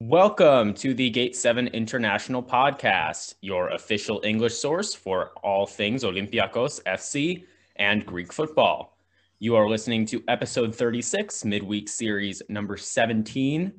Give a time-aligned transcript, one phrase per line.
[0.00, 6.80] Welcome to the Gate 7 International Podcast, your official English source for all things Olympiacos
[6.84, 7.42] FC
[7.74, 8.96] and Greek football.
[9.40, 13.72] You are listening to episode 36, midweek series number 17.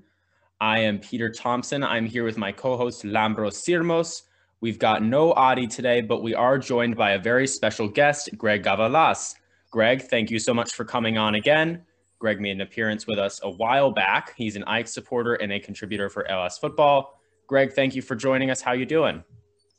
[0.59, 1.85] I am Peter Thompson.
[1.85, 4.23] I'm here with my co host Lambros Sirmos.
[4.59, 8.63] We've got no Ari today, but we are joined by a very special guest, Greg
[8.63, 9.35] Gavalas.
[9.71, 11.81] Greg, thank you so much for coming on again.
[12.19, 14.33] Greg made an appearance with us a while back.
[14.35, 17.19] He's an AEK supporter and a contributor for Hellas Football.
[17.47, 18.61] Greg, thank you for joining us.
[18.61, 19.23] How you doing?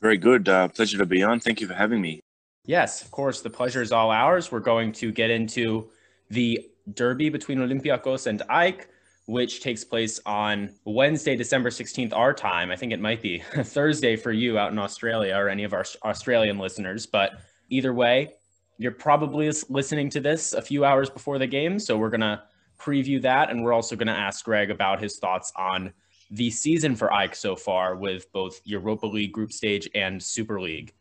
[0.01, 0.49] Very good.
[0.49, 1.39] Uh, pleasure to be on.
[1.39, 2.21] Thank you for having me.
[2.65, 3.43] Yes, of course.
[3.43, 4.51] The pleasure is all ours.
[4.51, 5.91] We're going to get into
[6.31, 8.87] the derby between Olympiacos and AEK,
[9.27, 12.71] which takes place on Wednesday, December 16th, our time.
[12.71, 15.85] I think it might be Thursday for you out in Australia or any of our
[16.05, 17.07] Australian listeners.
[17.07, 17.33] But
[17.69, 18.35] either way,
[18.81, 22.43] you're probably listening to this a few hours before the game, so we're going to
[22.79, 23.51] preview that.
[23.51, 25.93] And we're also going to ask Greg about his thoughts on
[26.31, 30.95] the season for AEK so far with both Europa League group stage and Super League.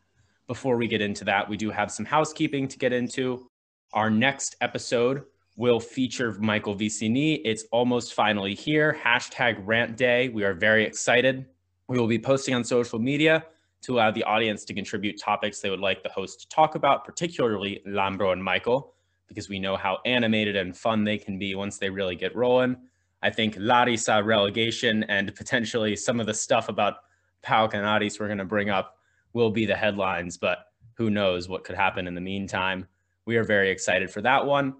[0.46, 3.50] Before we get into that, we do have some housekeeping to get into.
[3.94, 5.24] Our next episode
[5.56, 7.40] will feature Michael Vicini.
[7.46, 8.98] It's almost finally here.
[9.02, 10.28] Hashtag rant day.
[10.28, 11.46] We are very excited.
[11.88, 13.46] We will be posting on social media
[13.82, 17.06] to allow the audience to contribute topics they would like the host to talk about,
[17.06, 18.94] particularly Lambro and Michael,
[19.28, 22.76] because we know how animated and fun they can be once they really get rolling.
[23.22, 26.96] I think Larissa relegation and potentially some of the stuff about
[27.44, 28.98] PAOK and Aris we're going to bring up
[29.34, 32.88] will be the headlines, but who knows what could happen in the meantime.
[33.26, 34.76] We are very excited for that one.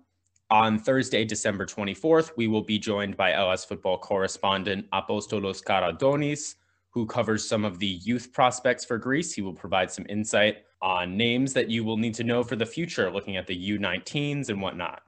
[0.52, 6.56] On Thursday, December 24th, we will be joined by Hellas football correspondent Apostolos Karadonis
[6.92, 9.34] who covers some of the youth prospects for Greece.
[9.34, 12.66] He will provide some insight on names that you will need to know for the
[12.66, 15.02] future, looking at the U19s and whatnot.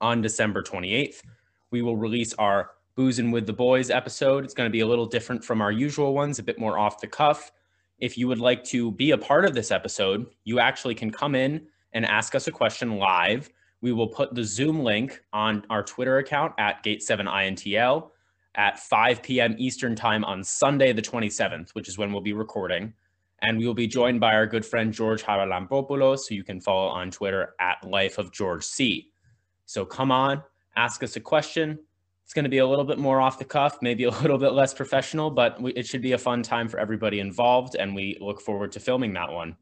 [0.00, 1.22] On December 28th,
[1.70, 4.44] we will release our Boozing with the Boys episode.
[4.44, 7.00] It's going to be a little different from our usual ones, a bit more off
[7.00, 7.52] the cuff.
[7.98, 11.34] If you would like to be a part of this episode, you actually can come
[11.34, 13.50] in and ask us a question live.
[13.80, 18.10] We will put the Zoom link on our Twitter account at Gate7INTL
[18.56, 19.54] at 5 p.m.
[19.58, 22.92] Eastern Time on Sunday, the 27th, which is when we'll be recording.
[23.42, 26.88] And we will be joined by our good friend George Haralampopoulos, who you can follow
[26.88, 29.10] on Twitter at Life of George C.
[29.66, 30.42] So come on,
[30.74, 31.78] ask us a question.
[32.24, 34.52] It's going to be a little bit more off the cuff, maybe a little bit
[34.52, 37.76] less professional, but we, it should be a fun time for everybody involved.
[37.76, 39.56] And we look forward to filming that one.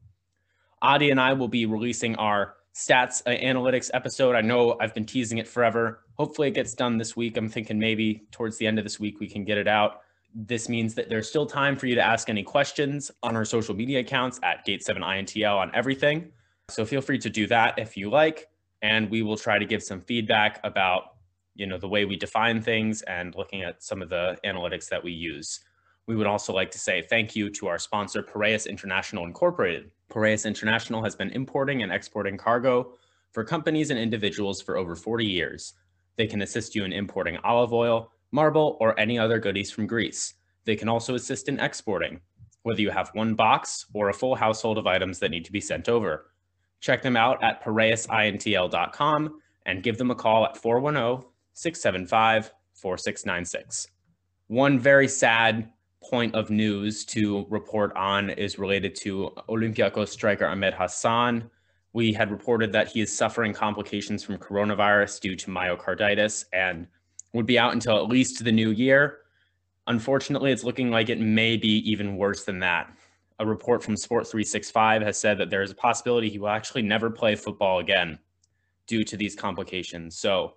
[0.81, 4.35] Ari and I will be releasing our stats uh, analytics episode.
[4.35, 6.01] I know I've been teasing it forever.
[6.15, 7.37] Hopefully, it gets done this week.
[7.37, 10.01] I'm thinking maybe towards the end of this week we can get it out.
[10.33, 13.73] This means that there's still time for you to ask any questions on our social
[13.73, 16.29] media accounts at Gate7INTL on everything.
[16.69, 18.49] So feel free to do that if you like,
[18.81, 21.15] and we will try to give some feedback about
[21.55, 25.01] you know the way we define things and looking at some of the analytics that
[25.01, 25.61] we use.
[26.07, 29.89] We would also like to say thank you to our sponsor, Piraeus International Incorporated.
[30.09, 32.93] Piraeus International has been importing and exporting cargo
[33.31, 35.73] for companies and individuals for over 40 years.
[36.15, 40.35] They can assist you in importing olive oil, marble, or any other goodies from Greece.
[40.65, 42.21] They can also assist in exporting,
[42.63, 45.61] whether you have one box or a full household of items that need to be
[45.61, 46.31] sent over.
[46.81, 53.87] Check them out at piraeusintl.com and give them a call at 410 675 4696.
[54.47, 55.71] One very sad
[56.09, 61.49] point of news to report on is related to Olympiacos striker Ahmed Hassan.
[61.93, 66.87] We had reported that he is suffering complications from coronavirus due to myocarditis and
[67.33, 69.19] would be out until at least the new year.
[69.87, 72.91] Unfortunately, it's looking like it may be even worse than that.
[73.39, 76.81] A report from Sport 365 has said that there is a possibility he will actually
[76.81, 78.19] never play football again
[78.87, 80.17] due to these complications.
[80.17, 80.53] So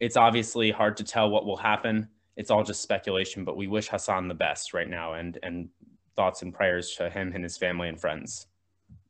[0.00, 3.88] it's obviously hard to tell what will happen it's all just speculation, but we wish
[3.88, 5.68] Hassan the best right now and and
[6.16, 8.46] thoughts and prayers to him and his family and friends.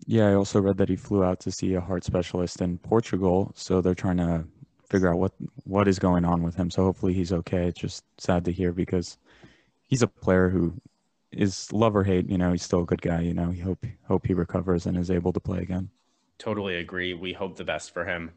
[0.06, 3.52] Yeah, I also read that he flew out to see a heart specialist in Portugal,
[3.54, 4.44] so they're trying to
[4.88, 5.32] figure out what
[5.64, 6.70] what is going on with him.
[6.70, 7.66] So hopefully he's okay.
[7.66, 9.18] It's just sad to hear because
[9.86, 10.72] he's a player who
[11.30, 13.50] is love or hate, you know, he's still a good guy, you know.
[13.50, 15.90] We hope hope he recovers and is able to play again.
[16.38, 17.12] Totally agree.
[17.12, 18.30] We hope the best for him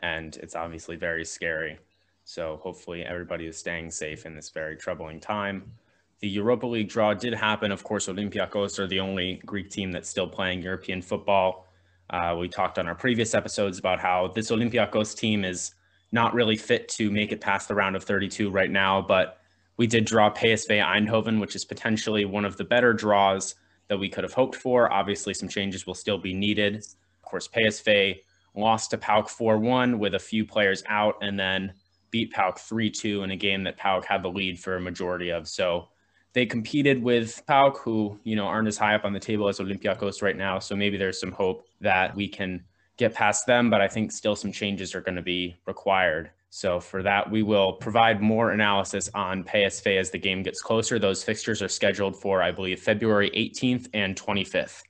[0.00, 1.78] and it's obviously very scary.
[2.24, 5.72] So hopefully everybody is staying safe in this very troubling time.
[6.20, 7.72] The Europa League draw did happen.
[7.72, 11.66] Of course, Olympiacos are the only Greek team that's still playing European football.
[12.10, 15.74] Uh, we talked on our previous episodes about how this Olympiacos team is
[16.12, 19.38] not really fit to make it past the round of 32 right now, but
[19.78, 23.54] we did draw PSV Eindhoven, which is potentially one of the better draws
[23.88, 24.92] that we could have hoped for.
[24.92, 26.76] Obviously, some changes will still be needed.
[26.76, 28.20] Of course, PSV
[28.54, 31.72] lost to PAOK 4 1 with a few players out, and then
[32.12, 35.30] beat PAOK 3 2 in a game that PAOK had the lead for a majority
[35.30, 35.48] of.
[35.48, 35.88] So
[36.32, 39.58] they competed with PAOK, who, you know, aren't as high up on the table as
[39.58, 40.60] Olympiacos right now.
[40.60, 42.62] So maybe there's some hope that we can
[42.96, 46.30] get past them, but I think still some changes are going to be required.
[46.50, 50.98] So for that, we will provide more analysis on PSV as the game gets closer.
[50.98, 54.82] Those fixtures are scheduled for, I believe, February 18th and 25th.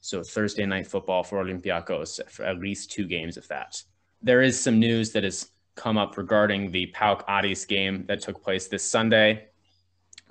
[0.00, 3.80] So Thursday night football for Olympiacos, for at least two games of that.
[4.22, 8.42] There is some news that has come up regarding the PAOK Aris game that took
[8.42, 9.48] place this Sunday.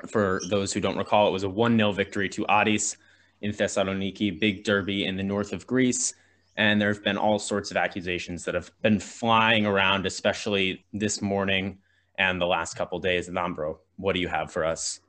[0.08, 2.98] For those who don't recall, it was a 1 0 victory to Aris
[3.42, 6.14] in Thessaloniki, big derby in the north of Greece.
[6.58, 11.22] And there have been all sorts of accusations that have been flying around, especially this
[11.22, 11.80] morning
[12.18, 13.30] and the last couple days.
[13.30, 15.00] Lambro, what do you have for us?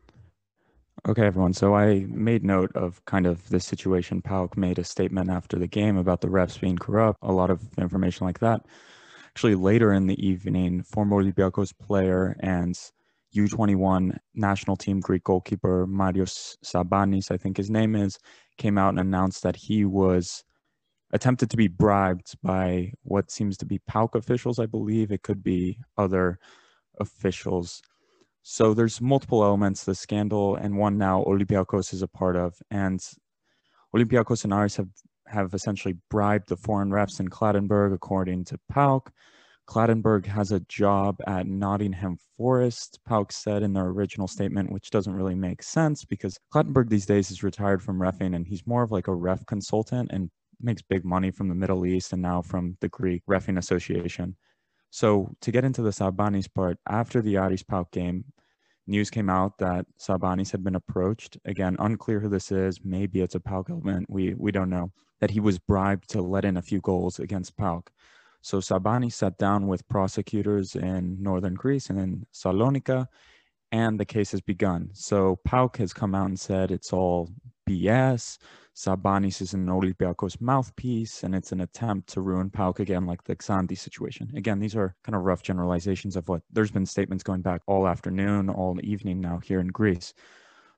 [1.08, 1.52] Okay, everyone.
[1.52, 4.22] So I made note of kind of this situation.
[4.22, 7.60] PAOK made a statement after the game about the refs being corrupt, a lot of
[7.76, 8.64] information like that.
[9.34, 12.78] Actually, later in the evening, former Olympiacos player and
[13.34, 18.18] U21 national team Greek goalkeeper Marios Sabanis, I think his name is,
[18.58, 20.44] came out and announced that he was
[21.12, 25.10] attempted to be bribed by what seems to be PAOK officials, I believe.
[25.10, 26.38] It could be other
[27.00, 27.82] officials.
[28.42, 32.54] So there's multiple elements the scandal, and one now Olympiacos is a part of.
[32.70, 33.00] And
[33.94, 34.88] Olympiacos and Aris have,
[35.32, 39.10] have essentially bribed the foreign refs in Clattenburg, according to PAOK.
[39.68, 45.14] Clattenburg has a job at Nottingham Forest, PAOK said in their original statement, which doesn't
[45.14, 48.90] really make sense because Clattenburg these days is retired from refing and he's more of
[48.90, 50.30] like a ref consultant and
[50.60, 54.36] makes big money from the Middle East and now from the Greek Refing Association.
[54.90, 58.24] So to get into the Sabanis part, after the Aris PAOK game,
[58.86, 61.38] news came out that Sabanis had been approached.
[61.44, 62.80] Again, unclear who this is.
[62.84, 64.06] Maybe it's a PAOK element.
[64.10, 64.92] We we don't know.
[65.22, 67.86] That he was bribed to let in a few goals against PAOK.
[68.40, 73.06] So Sabanis sat down with prosecutors in northern Greece and in Salonika,
[73.70, 74.90] and the case has begun.
[74.94, 77.30] So PAOK has come out and said it's all
[77.68, 78.38] BS.
[78.74, 83.36] Sabanis is an Olympiacos mouthpiece, and it's an attempt to ruin PAOK again, like the
[83.36, 84.28] Xanthi situation.
[84.34, 87.86] Again, these are kind of rough generalizations of what there's been statements going back all
[87.86, 90.14] afternoon, all evening now here in Greece.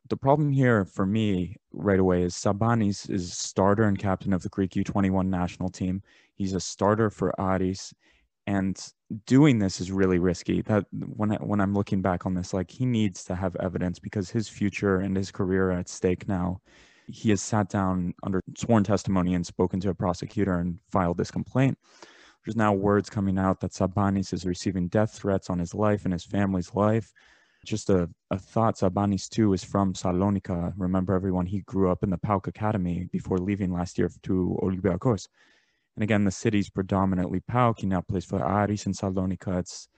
[0.09, 4.51] The problem here for me right away is Sabanis is starter and captain of the
[4.51, 6.03] Greek U21 national team.
[6.35, 7.95] He's a starter for Aris,
[8.47, 8.79] and
[9.25, 10.61] doing this is really risky.
[10.63, 13.99] That when I, when I'm looking back on this, like he needs to have evidence
[13.99, 16.61] because his future and his career are at stake now
[17.09, 21.31] he has sat down under sworn testimony and spoken to a prosecutor and filed this
[21.31, 21.79] complaint.
[22.45, 26.13] There's now words coming out that Sabanis is receiving death threats on his life and
[26.13, 27.13] his family's life.
[27.65, 30.73] Just a, a thought, Sabanis too is from Salonika.
[30.77, 35.29] Remember everyone, he grew up in the PAOK Academy before leaving last year to Olympiacos.
[35.97, 37.81] And again, the city's predominantly PAOK.
[37.81, 39.59] He now plays for Aris in Salonika.
[39.59, 39.89] It's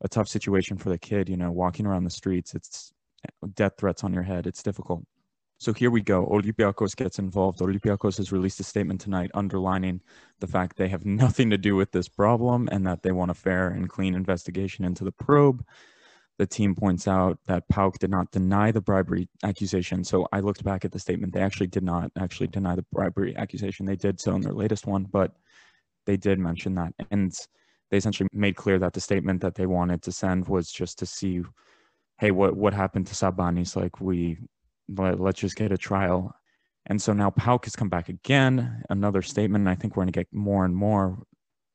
[0.00, 2.54] a tough situation for the kid, you know, walking around the streets.
[2.54, 2.92] It's
[3.54, 4.46] death threats on your head.
[4.46, 5.04] It's difficult.
[5.58, 6.26] So here we go.
[6.26, 7.60] Olympiacos gets involved.
[7.60, 10.00] Olympiacos has released a statement tonight underlining
[10.40, 13.34] the fact they have nothing to do with this problem and that they want a
[13.34, 15.64] fair and clean investigation into the probe.
[16.38, 20.02] The team points out that PAOK did not deny the bribery accusation.
[20.02, 21.32] So I looked back at the statement.
[21.32, 23.86] They actually did not actually deny the bribery accusation.
[23.86, 25.32] They did so in their latest one, but
[26.06, 26.94] they did mention that.
[27.10, 27.32] And
[27.90, 31.06] they essentially made clear that the statement that they wanted to send was just to
[31.06, 31.42] see
[32.18, 34.38] hey what what happened to sabanis like we
[34.88, 36.34] let, let's just get a trial.
[36.86, 39.62] And so now PAOK has come back again, another statement.
[39.62, 41.22] And I think we're going to get more and more.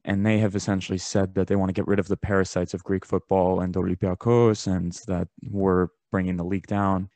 [0.08, 2.84] And they have essentially said that they want to get rid of the parasites of
[2.84, 7.10] Greek football and Olympiacos and that we're bringing the league down.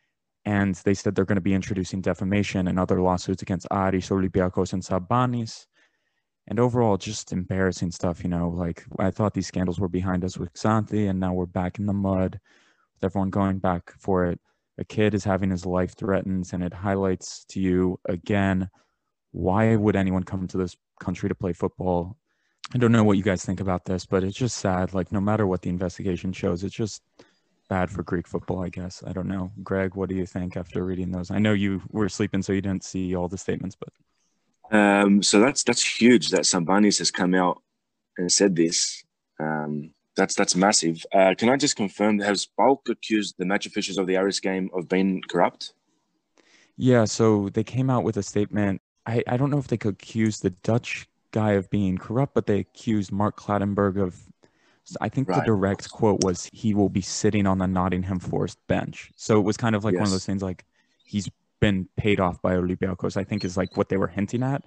[0.45, 4.73] And they said they're going to be introducing defamation and other lawsuits against Aris, Olympiacos,
[4.73, 5.65] and Sabanis.
[6.47, 8.49] And overall, just embarrassing stuff, you know.
[8.49, 11.85] Like I thought these scandals were behind us with Xanthi, and now we're back in
[11.85, 12.39] the mud
[12.95, 14.39] with everyone going back for it
[14.77, 18.69] a kid is having his life threatened and it highlights to you again
[19.31, 22.17] why would anyone come to this country to play football
[22.73, 25.21] i don't know what you guys think about this but it's just sad like no
[25.21, 27.01] matter what the investigation shows it's just
[27.69, 30.83] bad for greek football i guess i don't know greg what do you think after
[30.83, 33.89] reading those i know you were sleeping so you didn't see all the statements but
[34.73, 37.61] um, so that's that's huge that Sabanis has come out
[38.17, 39.03] and said this
[39.37, 41.03] um, that's that's massive.
[41.13, 42.19] Uh, can I just confirm?
[42.19, 45.73] Has PAOK accused the match officials of the Aris game of being corrupt?
[46.77, 48.81] Yeah, so they came out with a statement.
[49.05, 52.45] I, I don't know if they could accuse the Dutch guy of being corrupt, but
[52.45, 54.15] they accused Mark Clattenburg of.
[54.99, 55.39] I think right.
[55.39, 59.43] the direct quote was, "He will be sitting on the Nottingham Forest bench." So it
[59.43, 59.99] was kind of like yes.
[59.99, 60.65] one of those things, like
[61.05, 63.15] he's been paid off by Olympiacos.
[63.15, 64.63] I think is like what they were hinting at.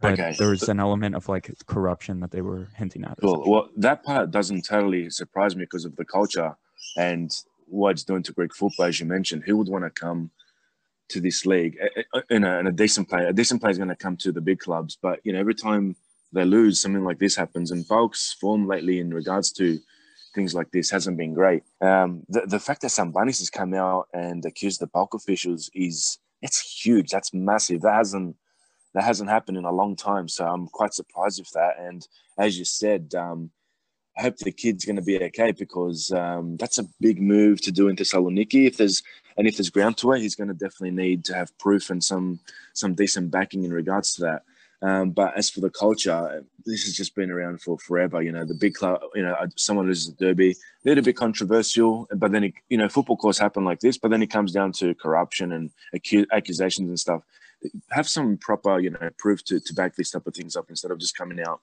[0.00, 0.34] but Okay.
[0.38, 3.18] there's an element of like corruption that they were hinting at.
[3.20, 3.42] Cool.
[3.46, 6.56] Well, that part doesn't totally surprise me because of the culture
[6.96, 7.30] and
[7.66, 9.42] what it's doing to Greek football, as you mentioned.
[9.46, 10.30] Who would want to come
[11.10, 11.76] to this league?
[11.80, 14.40] A- a- And a, decent player, a decent player is going to come to the
[14.40, 15.96] big clubs, but you know, every time
[16.32, 17.70] they lose, something like this happens.
[17.70, 19.78] And PAOK's form lately in regards to
[20.34, 21.62] things like this hasn't been great.
[21.80, 26.18] Um, the the fact that Sambanis has come out and accused the PAOK officials is
[26.42, 27.10] it's huge.
[27.10, 27.82] That's massive.
[27.82, 28.36] That hasn't
[28.94, 30.28] that hasn't happened in a long time.
[30.28, 31.74] So I'm quite surprised with that.
[31.78, 32.06] And
[32.38, 33.50] as you said, um,
[34.18, 37.72] I hope the kid's going to be okay because um, that's a big move to
[37.72, 38.66] do in Thessaloniki.
[38.66, 39.02] If there's
[39.36, 42.02] and if there's ground to it, he's going to definitely need to have proof and
[42.02, 42.40] some
[42.72, 44.42] some decent backing in regards to that.
[44.82, 48.22] Um, but as for the culture, this has just been around for forever.
[48.22, 49.00] You know, the big club.
[49.14, 52.88] You know, someone loses a derby, a little bit controversial, but then it, you know,
[52.88, 53.98] football course happen like this.
[53.98, 57.22] But then it comes down to corruption and acu- accusations and stuff.
[57.90, 60.90] Have some proper, you know, proof to, to back these type of things up instead
[60.90, 61.60] of just coming out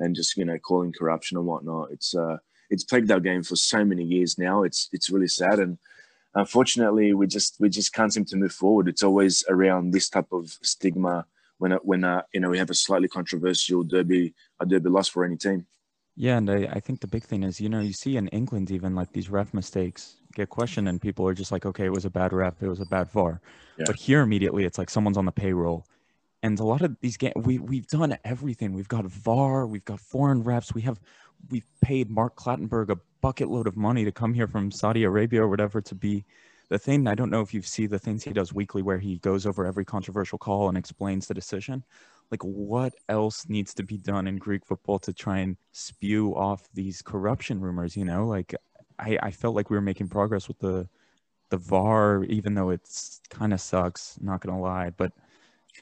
[0.00, 1.90] and just you know calling corruption and whatnot.
[1.90, 2.38] It's uh,
[2.70, 4.62] it's plagued our game for so many years now.
[4.62, 5.78] It's it's really sad, and
[6.34, 8.88] unfortunately, we just we just can't seem to move forward.
[8.88, 11.26] It's always around this type of stigma
[11.58, 15.24] when when uh, you know we have a slightly controversial derby a derby loss for
[15.24, 15.66] any team.
[16.20, 18.72] Yeah, and I, I think the big thing is, you know, you see in England
[18.72, 22.06] even like these ref mistakes get questioned, and people are just like, okay, it was
[22.06, 23.40] a bad ref, it was a bad VAR.
[23.76, 23.84] Yeah.
[23.86, 25.86] But here immediately, it's like someone's on the payroll,
[26.42, 28.72] and a lot of these games, we we've done everything.
[28.72, 31.00] We've got VAR, we've got foreign refs, we have
[31.50, 35.42] we've paid Mark Clattenburg a bucket load of money to come here from Saudi Arabia
[35.42, 36.24] or whatever to be
[36.68, 37.06] the thing.
[37.06, 39.64] I don't know if you see the things he does weekly where he goes over
[39.64, 41.84] every controversial call and explains the decision.
[42.30, 46.68] Like, what else needs to be done in Greek football to try and spew off
[46.74, 47.96] these corruption rumors?
[47.96, 48.54] You know, like
[48.98, 50.88] I, I felt like we were making progress with the
[51.50, 54.18] the VAR, even though it's kind of sucks.
[54.20, 55.12] Not gonna lie, but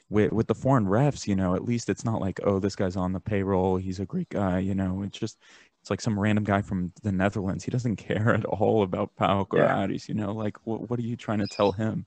[0.09, 2.95] with with the foreign refs, you know, at least it's not like, oh, this guy's
[2.95, 4.59] on the payroll, he's a Greek guy.
[4.59, 5.37] You know, it's just
[5.81, 7.63] it's like some random guy from the Netherlands.
[7.63, 9.87] He doesn't care at all about PAOK or Yeah.
[9.87, 12.05] You know, like what what are you trying to tell him?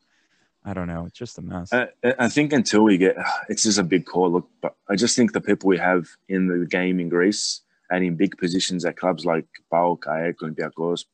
[0.64, 1.06] I don't know.
[1.06, 1.72] It's just a mess.
[1.72, 1.88] I,
[2.18, 3.16] I think until we get,
[3.48, 4.30] it's just a big call.
[4.30, 8.04] Look, but I just think the people we have in the game in Greece and
[8.04, 11.04] in big positions at clubs like PAOK, AEK, Olympiacos,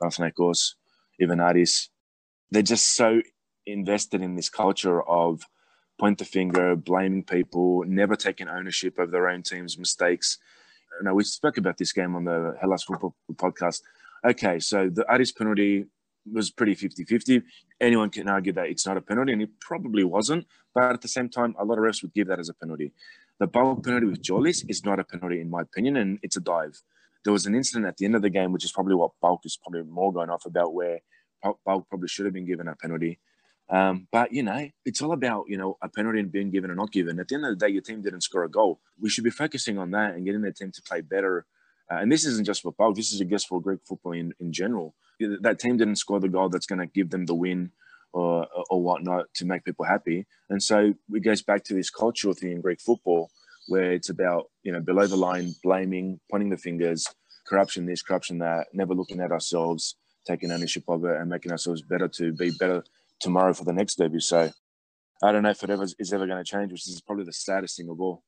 [0.00, 0.74] Panathinaikos,
[1.18, 1.88] even Aris,
[2.50, 3.20] they're just so
[3.66, 5.42] invested in this culture of
[6.00, 10.38] point the finger, blaming people, never taking ownership of their own team's mistakes.
[11.02, 13.82] Now, we spoke about this game on the Hellas Football podcast.
[14.26, 15.84] Okay, so the Aris penalty
[16.30, 17.42] was pretty 50 50
[17.80, 20.46] anyone can argue that it's not a penalty, and it probably wasn't.
[20.74, 22.92] But at the same time, a lot of refs would give that as a penalty.
[23.38, 26.40] The PAOK penalty with Tsolis is not a penalty, in my opinion, and it's a
[26.40, 26.80] dive.
[27.24, 29.40] There was an incident at the end of the game, which is probably what PAOK
[29.44, 31.00] is probably more going off about, where
[31.44, 33.18] PAOK probably should have been given a penalty.
[33.70, 36.92] Um, but you know, it's all about you know a penalty being given or not
[36.92, 37.20] given.
[37.20, 38.80] At the end of the day, your team didn't score a goal.
[39.00, 41.46] We should be focusing on that and getting the team to play better.
[41.90, 42.94] Uh, and this isn't just for PAOK.
[42.94, 44.94] This is, I guess, for Greek football in, in general.
[45.40, 47.72] That team didn't score the goal that's going to give them the win
[48.12, 50.26] or or whatnot to make people happy.
[50.48, 53.30] And so it goes back to this cultural thing in Greek football
[53.68, 57.06] where it's about you know below the line blaming, pointing the fingers,
[57.46, 59.94] corruption this, corruption that, never looking at ourselves,
[60.26, 62.82] taking ownership of it, and making ourselves better to be better
[63.20, 64.20] tomorrow for the next debut.
[64.20, 64.50] So
[65.22, 67.32] I don't know if it ever is ever going to change, which is probably the
[67.32, 68.22] saddest thing of all.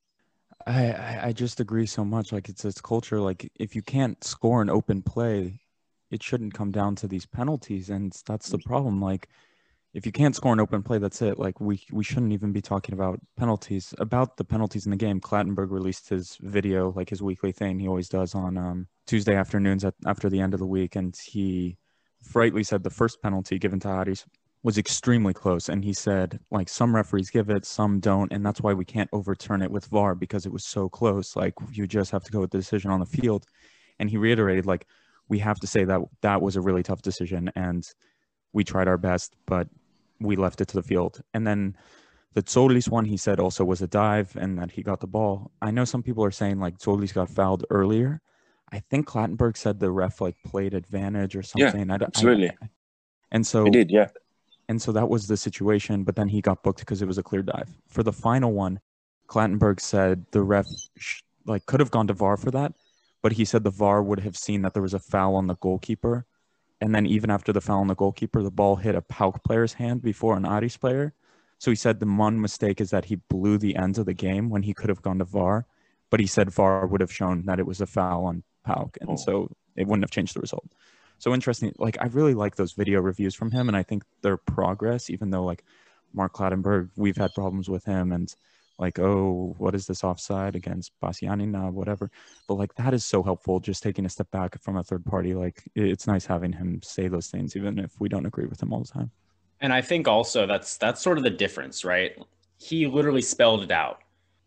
[0.66, 2.32] I, I just agree so much.
[2.32, 3.20] Like it's it's culture.
[3.20, 5.60] Like if you can't score an open play,
[6.10, 9.00] it shouldn't come down to these penalties, and that's the problem.
[9.00, 9.28] Like
[9.94, 11.38] if you can't score an open play, that's it.
[11.38, 13.94] Like we we shouldn't even be talking about penalties.
[13.98, 17.88] About the penalties in the game, Clattenburg released his video, like his weekly thing he
[17.88, 21.76] always does on um, Tuesday afternoons at, after the end of the week, and he
[22.34, 24.24] rightly said the first penalty given to Aris
[24.64, 28.60] was extremely close, and he said like some referees give it, some don't, and that's
[28.60, 31.34] why we can't overturn it with VAR because it was so close.
[31.34, 33.44] Like you just have to go with the decision on the field,
[33.98, 34.86] and he reiterated like
[35.28, 37.88] we have to say that that was a really tough decision and
[38.52, 39.66] we tried our best, but
[40.20, 41.22] we left it to the field.
[41.32, 41.74] And then
[42.34, 45.50] the Tsolis one, he said also was a dive and that he got the ball.
[45.62, 48.20] I know some people are saying like Tsolis got fouled earlier.
[48.70, 51.90] I think Clattenburg said the ref like played advantage or Yeah, something.
[51.90, 52.50] I, don't- I- absolutely.
[53.30, 54.08] and so He did, yeah.
[54.72, 57.22] And so that was the situation, but then he got booked because it was a
[57.22, 57.68] clear dive.
[57.88, 58.80] For the final one,
[59.28, 62.72] Clattenburg said the ref sh- like could have gone to VAR for that,
[63.22, 65.56] but he said the VAR would have seen that there was a foul on the
[65.56, 66.24] goalkeeper.
[66.80, 69.74] And then even after the foul on the goalkeeper, the ball hit a PAOK player's
[69.74, 71.12] hand before an Aris player.
[71.58, 74.48] So he said the one mistake is that he blew the ends of the game
[74.48, 75.66] when he could have gone to VAR,
[76.10, 79.10] but he said VAR would have shown that it was a foul on PAOK, and
[79.10, 79.16] Oh.
[79.16, 79.32] so
[79.76, 80.68] it wouldn't have changed the result.
[81.22, 81.72] So interesting.
[81.78, 85.30] Like I really like those video reviews from him, and I think their progress, even
[85.30, 85.62] though like
[86.12, 88.34] Mark Clattenburg, we've had problems with him, and
[88.76, 92.10] like, oh, what is this offside against Basianina, whatever.
[92.48, 93.60] But like that is so helpful.
[93.60, 97.06] Just taking a step back from a third party, like it's nice having him say
[97.06, 99.12] those things, even if we don't agree with him all the time.
[99.60, 102.20] And I think also that's that's sort of the difference, right?
[102.58, 104.00] He literally spelled it out.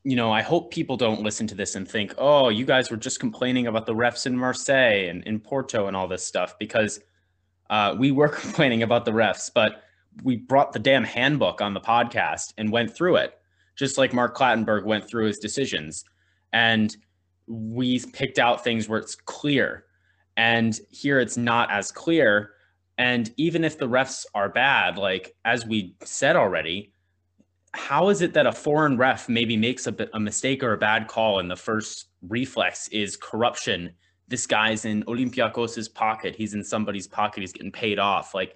[0.06, 2.98] You know, I hope people don't listen to this and think, oh, you guys were
[2.98, 7.02] just complaining about the refs in Marseille and in Porto and all this stuff, because
[7.70, 9.82] uh, we were complaining about the refs, but
[10.24, 13.38] we brought the damn handbook on the podcast and went through it
[13.76, 16.06] just like Mark Clattenburg went through his decisions.
[16.54, 16.96] And
[17.48, 19.86] we picked out things where it's clear.
[20.38, 22.52] And here it's not as clear.
[22.98, 26.94] And even if the refs are bad, like as we said already,
[27.76, 31.08] how is it that a foreign ref maybe makes a, a mistake or a bad
[31.08, 33.92] call and the first reflex is corruption?
[34.28, 36.36] This guy's in Olympiakos's pocket.
[36.36, 37.42] He's in somebody's pocket.
[37.42, 38.34] He's getting paid off.
[38.34, 38.56] Like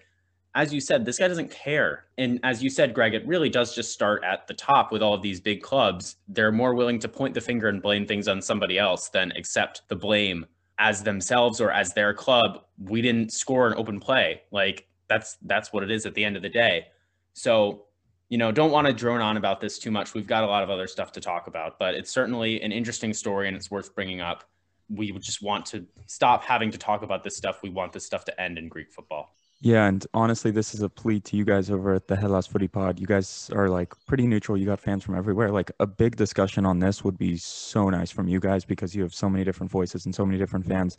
[0.55, 2.05] as you said, this guy doesn't care.
[2.17, 5.13] And as you said, Greg, it really does just start at the top with all
[5.13, 6.15] of these big clubs.
[6.27, 9.83] They're more willing to point the finger and blame things on somebody else than accept
[9.89, 10.45] the blame
[10.79, 12.63] as themselves or as their club.
[12.79, 14.41] We didn't score an open play.
[14.51, 16.87] Like that's that's what it is at the end of the day.
[17.33, 17.85] So,
[18.29, 20.13] you know, don't want to drone on about this too much.
[20.13, 23.11] We've got a lot of other stuff to talk about, but it's certainly an interesting
[23.13, 24.43] story and it's worth bringing up.
[24.87, 27.61] We would just want to stop having to talk about this stuff.
[27.63, 29.35] We want this stuff to end in Greek football.
[29.61, 32.67] Yeah, and honestly, this is a plea to you guys over at the Hellas Footy
[32.69, 32.97] Pod.
[32.97, 34.57] You guys are like pretty neutral.
[34.57, 35.51] You got fans from everywhere.
[35.51, 39.01] Like a big discussion on this would be so nice from you guys because you
[39.01, 40.97] have so many different voices and so many different fans.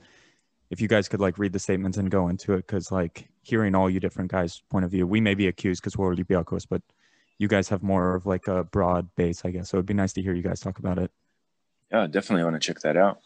[0.68, 3.74] If you guys could like read the statements and go into it, because like hearing
[3.74, 6.82] all you different guys' point of view, we may be accused because we're Olympiacos, but
[7.40, 9.70] you guys have more of like a broad base, I guess.
[9.70, 11.10] So it'd be nice to hear you guys talk about it.
[11.90, 13.20] Yeah, definitely want to check that out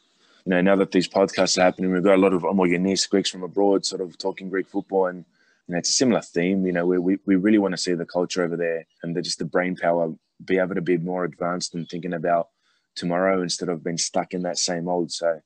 [0.44, 3.30] you know, now that these podcasts are happening, we've got a lot of homogeneous Greeks
[3.30, 5.25] from abroad, sort of talking Greek football, and
[5.66, 6.66] you know, it's a similar theme.
[6.66, 9.23] You know, we we, we really want to see the culture over there and the,
[9.23, 10.12] just the brain power
[10.44, 12.49] be able to be more advanced and thinking about
[12.94, 15.11] tomorrow instead of being stuck in that same old.
[15.11, 15.40] So,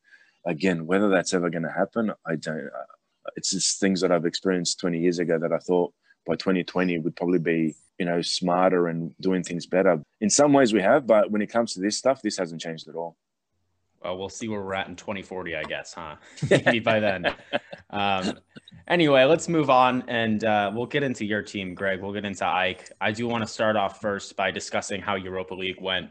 [0.44, 2.66] again, whether that's ever going to happen, I don't.
[2.66, 5.92] Uh, it's just things that I've experienced 20 years ago that I thought
[6.26, 10.02] by 2020 would probably be you know smarter and doing things better.
[10.20, 12.88] In some ways, we have, but when it comes to this stuff, this hasn't changed
[12.88, 13.16] at all.
[14.02, 16.16] Well, we'll see where we're at in 2040, I guess, huh?
[16.50, 17.34] Maybe by then.
[17.90, 18.38] Um,
[18.86, 22.00] anyway, let's move on and uh, we'll get into your team, Greg.
[22.00, 22.92] We'll get into AEK.
[23.00, 26.10] I do want to start off first by discussing how Europa League went.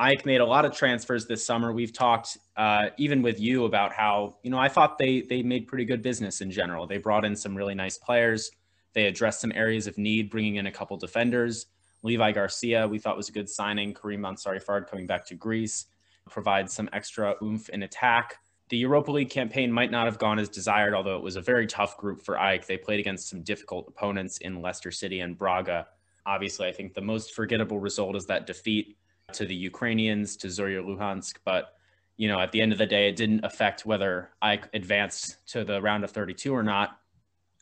[0.00, 1.72] AEK made a lot of transfers this summer.
[1.72, 5.68] We've talked uh, even with you about how, you know, I thought they they made
[5.68, 6.86] pretty good business in general.
[6.86, 8.50] They brought in some really nice players.
[8.92, 11.66] They addressed some areas of need, bringing in a couple defenders.
[12.02, 13.94] Levi Garcia, we thought was a good signing.
[13.94, 15.86] Karim Ansari-Fard coming back to Greece
[16.28, 18.36] provide some extra oomph in attack.
[18.68, 21.66] The Europa League campaign might not have gone as desired, although it was a very
[21.66, 22.66] tough group for AEK.
[22.66, 25.86] They played against some difficult opponents in Leicester City and Braga.
[26.24, 28.96] Obviously, I think the most forgettable result is that defeat
[29.32, 31.36] to the Ukrainians, to Zorya Luhansk.
[31.44, 31.74] But,
[32.16, 35.64] you know, at the end of the day, it didn't affect whether AEK advanced to
[35.64, 36.98] the round of 32 or not.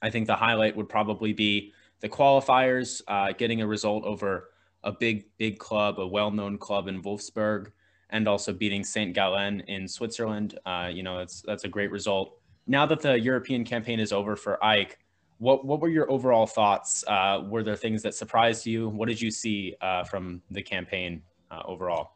[0.02, 4.50] I think the highlight would probably be the qualifiers, uh, getting a result over
[4.82, 7.70] a big, big club, a well known club in Wolfsburg
[8.10, 9.14] and also beating St.
[9.14, 10.58] Gallen in Switzerland.
[10.66, 12.38] Uh, you know, that's that's a great result.
[12.66, 14.96] Now that the European campaign is over for AEK,
[15.38, 17.04] what what were your overall thoughts?
[17.06, 18.88] Uh, were there things that surprised you?
[18.88, 22.12] What did you see uh, from the campaign uh, overall?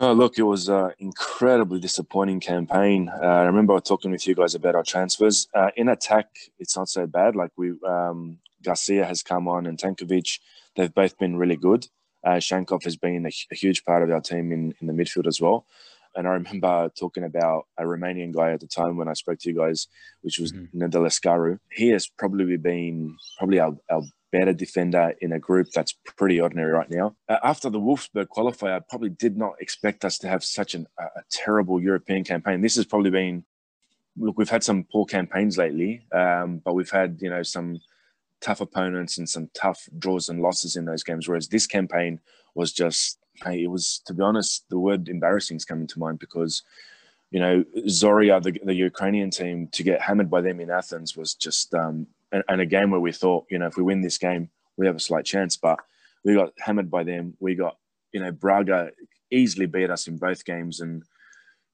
[0.00, 3.08] Oh, look, it was an incredibly disappointing campaign.
[3.08, 5.46] Uh, I remember talking with you guys about our transfers.
[5.54, 6.26] Uh, in attack,
[6.58, 7.36] it's not so bad.
[7.36, 10.40] Like we, um, Garcia has come on and Tankovic,
[10.74, 11.86] they've both been really good.
[12.24, 15.28] Uh, Shankov has been a, a, huge part of our team in, in the midfield
[15.28, 15.66] as well.
[16.16, 19.50] And I remember talking about a Romanian guy at the time when I spoke to
[19.50, 19.86] you guys,
[20.22, 20.82] which was mm-hmm.
[20.82, 21.58] Nedelcearu.
[21.70, 24.02] He has probably been probably our, our
[24.36, 27.08] better defender in a group that's pretty ordinary right now.
[27.28, 30.86] Uh, after the Wolfsburg qualifier, I probably did not expect us to have such an,
[30.98, 32.60] a, a terrible European campaign.
[32.60, 33.44] This has probably been
[34.16, 37.80] look, we've had some poor campaigns lately, um, but we've had you know some
[38.40, 41.26] tough opponents and some tough draws and losses in those games.
[41.26, 42.20] Whereas this campaign
[42.54, 46.18] was just, hey, it was, to be honest, the word embarrassing is coming to mind
[46.18, 46.62] because,
[47.30, 51.34] you know, Zorya, the, the Ukrainian team, to get hammered by them in Athens was
[51.34, 54.18] just, um, and, and a game where we thought, you know, if we win this
[54.18, 55.56] game, we have a slight chance.
[55.56, 55.78] But
[56.24, 57.34] we got hammered by them.
[57.40, 57.76] We got,
[58.12, 58.90] you know, Braga
[59.30, 60.80] easily beat us in both games.
[60.80, 61.02] And,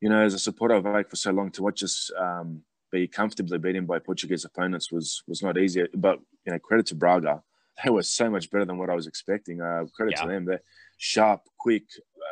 [0.01, 3.07] you know, as a supporter of AEK for so long to watch us, um, be
[3.07, 5.87] comfortably beaten by Portuguese opponents was was not easy.
[5.95, 7.43] But you know, credit to Braga,
[7.83, 9.61] they were so much better than what I was expecting.
[9.61, 10.23] Uh, credit yeah.
[10.23, 10.45] to them.
[10.45, 10.63] They're
[10.99, 11.85] sharp, quick,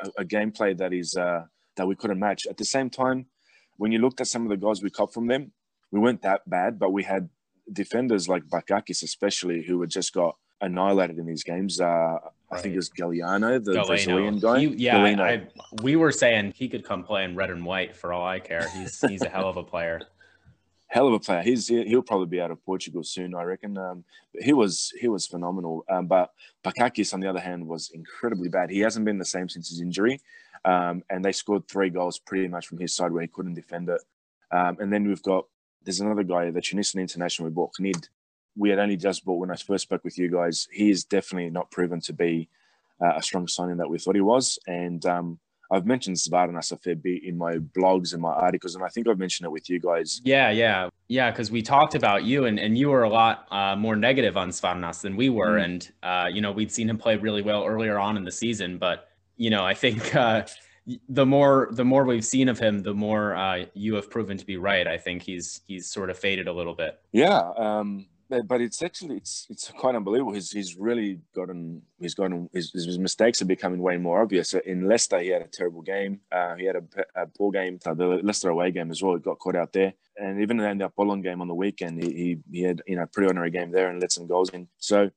[0.05, 1.45] a, a gameplay that is uh,
[1.77, 2.47] that we couldn't match.
[2.47, 3.27] At the same time,
[3.77, 5.53] when you looked at some of the goals we caught from them,
[5.91, 7.29] we weren't that bad, but we had
[7.73, 11.81] defenders like Bakakis, especially, who had just got annihilated in these games.
[11.81, 12.19] Uh,
[12.51, 13.87] I think it was Galliano, the Galeno.
[13.87, 14.61] Brazilian guy.
[14.61, 15.21] He- yeah, Galeno.
[15.21, 18.41] I, we were saying he could come play in red and white for all I
[18.41, 18.69] care.
[18.71, 20.01] He's he's a hell of a player.
[20.89, 21.43] hell of a player.
[21.43, 23.77] He's he'll probably be out of Portugal soon, I reckon.
[23.77, 25.85] Um, but he was he was phenomenal.
[25.91, 26.31] Um, but
[26.65, 28.71] Bakakis, on the other hand, was incredibly bad.
[28.71, 30.21] He hasn't been the same since his injury,
[30.65, 33.89] um, and they scored three goals pretty much from his side where he couldn't defend
[33.91, 34.01] it.
[34.51, 35.45] Um, and then we've got
[35.85, 38.09] there's another guy, the Tunisian international we bought, Khnid.
[38.57, 40.67] We had only just bought when I first spoke with you guys.
[40.73, 42.49] He is definitely not proven to be
[43.01, 45.39] uh, a strong signing that we thought he was, and um,
[45.71, 49.07] I've mentioned Svarnas a fair bit in my blogs and my articles, and I think
[49.07, 50.21] I've mentioned it with you guys.
[50.25, 51.31] Yeah, yeah, yeah.
[51.31, 54.49] Because we talked about you, and, and you were a lot uh, more negative on
[54.49, 55.65] Svarnas than we were, Mm.
[55.65, 58.79] and uh, you know we'd seen him play really well earlier on in the season,
[58.79, 60.43] but you know I think uh,
[61.09, 64.47] the more the more we've seen of him, the more uh, you have proven to
[64.47, 64.87] be right.
[64.87, 66.99] I think he's he's sort of faded a little bit.
[67.13, 70.33] Yeah, um, but, it's actually it's it's quite unbelievable.
[70.33, 74.55] He's he's really gotten he's gotten his, his mistakes are becoming way more obvious.
[74.55, 76.21] In Leicester, he had a terrible game.
[76.31, 76.83] Uh, he had a,
[77.23, 77.79] a poor game.
[77.83, 79.15] The Leicester away game as well.
[79.15, 82.13] He got caught out there, and even in the Apollon game on the weekend, he,
[82.13, 84.69] he he had you know pretty ordinary game there and let some goals in.
[84.79, 85.11] So.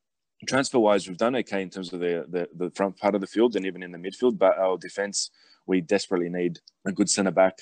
[0.48, 3.28] Transfer wise, we've done okay in terms of the, the the front part of the
[3.28, 4.40] field and even in the midfield.
[4.40, 5.30] But our defense,
[5.72, 7.60] we desperately need a good centre back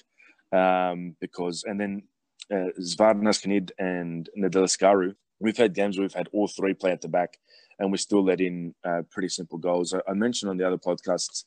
[0.52, 2.04] um, because, and then
[2.52, 7.08] uh, Knid and Nedelcearu, we've had games where we've had all three play at the
[7.08, 7.38] back
[7.78, 9.93] and we still let in uh, pretty simple goals.
[9.93, 11.43] I, I mentioned on the other podcasts,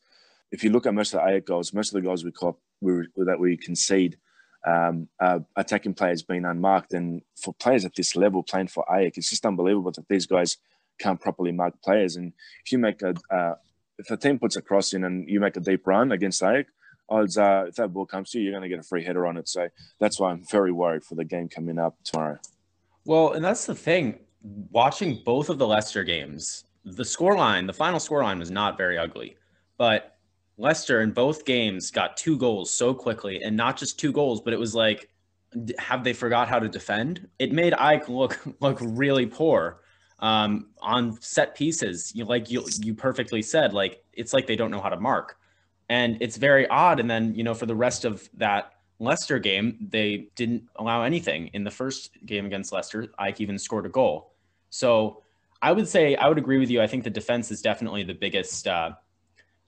[0.52, 2.58] if you look at most of the AEK goals, most of the goals we cop
[2.80, 4.16] we, that we concede,
[4.64, 6.92] um, uh, attacking players being unmarked.
[6.94, 10.58] And for players at this level playing for AEK, it's just unbelievable that these guys
[11.00, 12.14] can't properly mark players.
[12.14, 12.32] And
[12.64, 13.54] if you make a, uh,
[13.98, 16.66] if a team puts a cross in and you make a deep run against AEK,
[17.08, 19.26] odds are if that ball comes to you, you're going to get a free header
[19.26, 19.48] on it.
[19.48, 19.68] So
[20.00, 22.38] that's why I'm very worried for the game coming up tomorrow.
[23.04, 24.20] Well, and that's the thing.
[24.42, 29.36] Watching both of the Leicester games, the scoreline, the final scoreline was not very ugly,
[29.78, 30.16] but
[30.56, 34.52] Leicester in both games got two goals so quickly, and not just two goals, but
[34.52, 35.08] it was like,
[35.78, 37.28] have they forgot how to defend?
[37.38, 39.81] It made AEK look look really poor
[40.22, 42.12] um, on set pieces.
[42.14, 45.36] You like you you perfectly said, like it's like they don't know how to mark,
[45.90, 47.00] and it's very odd.
[47.00, 51.48] And then you know for the rest of that Leicester game, they didn't allow anything.
[51.48, 54.32] In the first game against Leicester, AEK even scored a goal.
[54.70, 55.22] So
[55.60, 56.80] I would say I would agree with you.
[56.80, 58.92] I think the defense is definitely the biggest uh,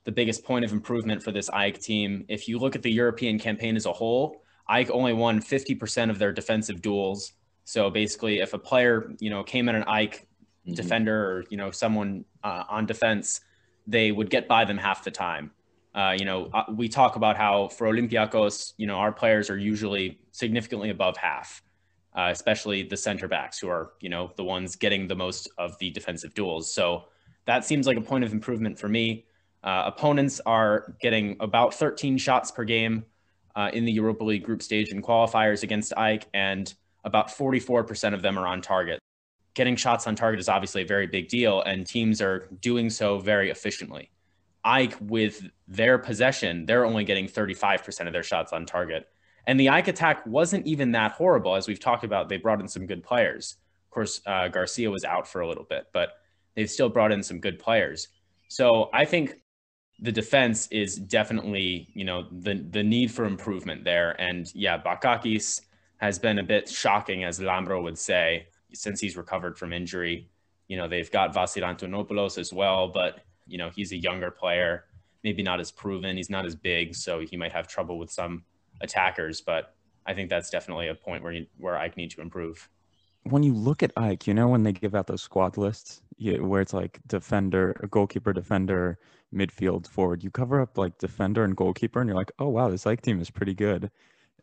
[0.04, 2.24] the biggest point of improvement for this AEK team.
[2.28, 6.18] If you look at the European campaign as a whole, AEK only won 50% of
[6.18, 7.32] their defensive duels.
[7.64, 10.26] So basically, if a player you know came at an AEK
[10.66, 10.74] Mhm.
[10.76, 13.40] defender or you know someone uh, on defense,
[13.86, 15.50] they would get by them half the time.
[15.94, 19.56] Uh, you know, uh, we talk about how for Olympiacos, you know, our players are
[19.58, 21.62] usually significantly above half,
[22.16, 25.78] uh, especially the center backs who are, you know, the ones getting the most of
[25.78, 26.72] the defensive duels.
[26.72, 27.04] So
[27.46, 29.26] that seems like a point of improvement for me.
[29.62, 33.04] Uh, opponents are getting about 13 shots per game
[33.54, 36.74] uh, in the Europa League group stage and qualifiers against AEK, and
[37.04, 38.98] about 44% of them are on target.
[39.54, 43.18] Getting shots on target is obviously a very big deal, and teams are doing so
[43.18, 44.10] very efficiently.
[44.66, 49.08] AEK, with their possession, they're only getting 35% of their shots on target.
[49.46, 51.54] And the AEK attack wasn't even that horrible.
[51.54, 53.56] As we've talked about, they brought in some good players.
[53.86, 56.10] Of course, uh, Garcia was out for a little bit, but
[56.56, 58.08] they've still brought in some good players.
[58.48, 59.34] So I think
[60.00, 64.20] the defense is definitely, you know, the the need for improvement there.
[64.20, 65.60] And yeah, Bakakis
[65.98, 70.28] has been a bit shocking, as Lambro would say, since he's recovered from injury.
[70.68, 74.84] You know, they've got Vasil Antonopoulos as well, but you know, he's a younger player,
[75.22, 76.16] maybe not as proven.
[76.16, 78.44] He's not as big, so he might have trouble with some
[78.80, 79.40] attackers.
[79.40, 79.74] But
[80.06, 82.68] I think that's definitely a point where you, where AEK need to improve.
[83.24, 86.38] when you look at AEK, you know when they give out those squad lists, yeah,
[86.38, 88.98] where it's like defender, goalkeeper, defender,
[89.34, 90.22] midfield, forward.
[90.22, 93.20] You cover up like defender and goalkeeper, and you're like, oh wow, this AEK team
[93.20, 93.90] is pretty good.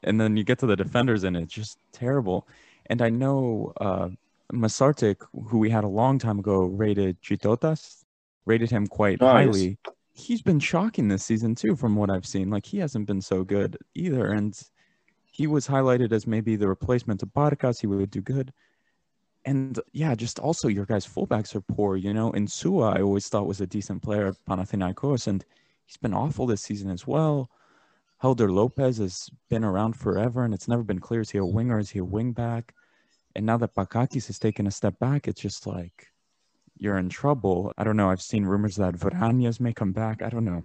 [0.04, 2.48] And then you get to the defenders, and it's just terrible.
[2.92, 4.10] And I know uh,
[4.52, 5.16] Masartik,
[5.48, 8.04] who we had a long time ago, rated Chitotas,
[8.46, 9.34] rated him quite Oh, yes.
[9.34, 9.78] highly.
[10.14, 12.50] He's been shocking this season too, from what I've seen.
[12.50, 14.54] Like he hasn't been so good either, and
[15.24, 17.80] he was highlighted as maybe the replacement to Barkas.
[17.80, 18.52] He would do good.
[19.46, 21.96] And yeah, just also your guys' fullbacks are poor.
[21.96, 25.46] You know, and Sua I always thought was a decent player at Panathinaikos, and
[25.86, 27.50] he's been awful this season as well.
[28.18, 31.80] Helder Lopes has been around forever, and it's never been clear is he a winger,
[31.80, 32.76] is he a wing back?
[33.36, 36.08] And now that Bakakis has taken a step back, it's just like
[36.78, 37.74] you're in trouble.
[37.78, 38.10] I don't know.
[38.10, 40.22] I've seen rumors that Vranjes may come back.
[40.22, 40.64] I don't know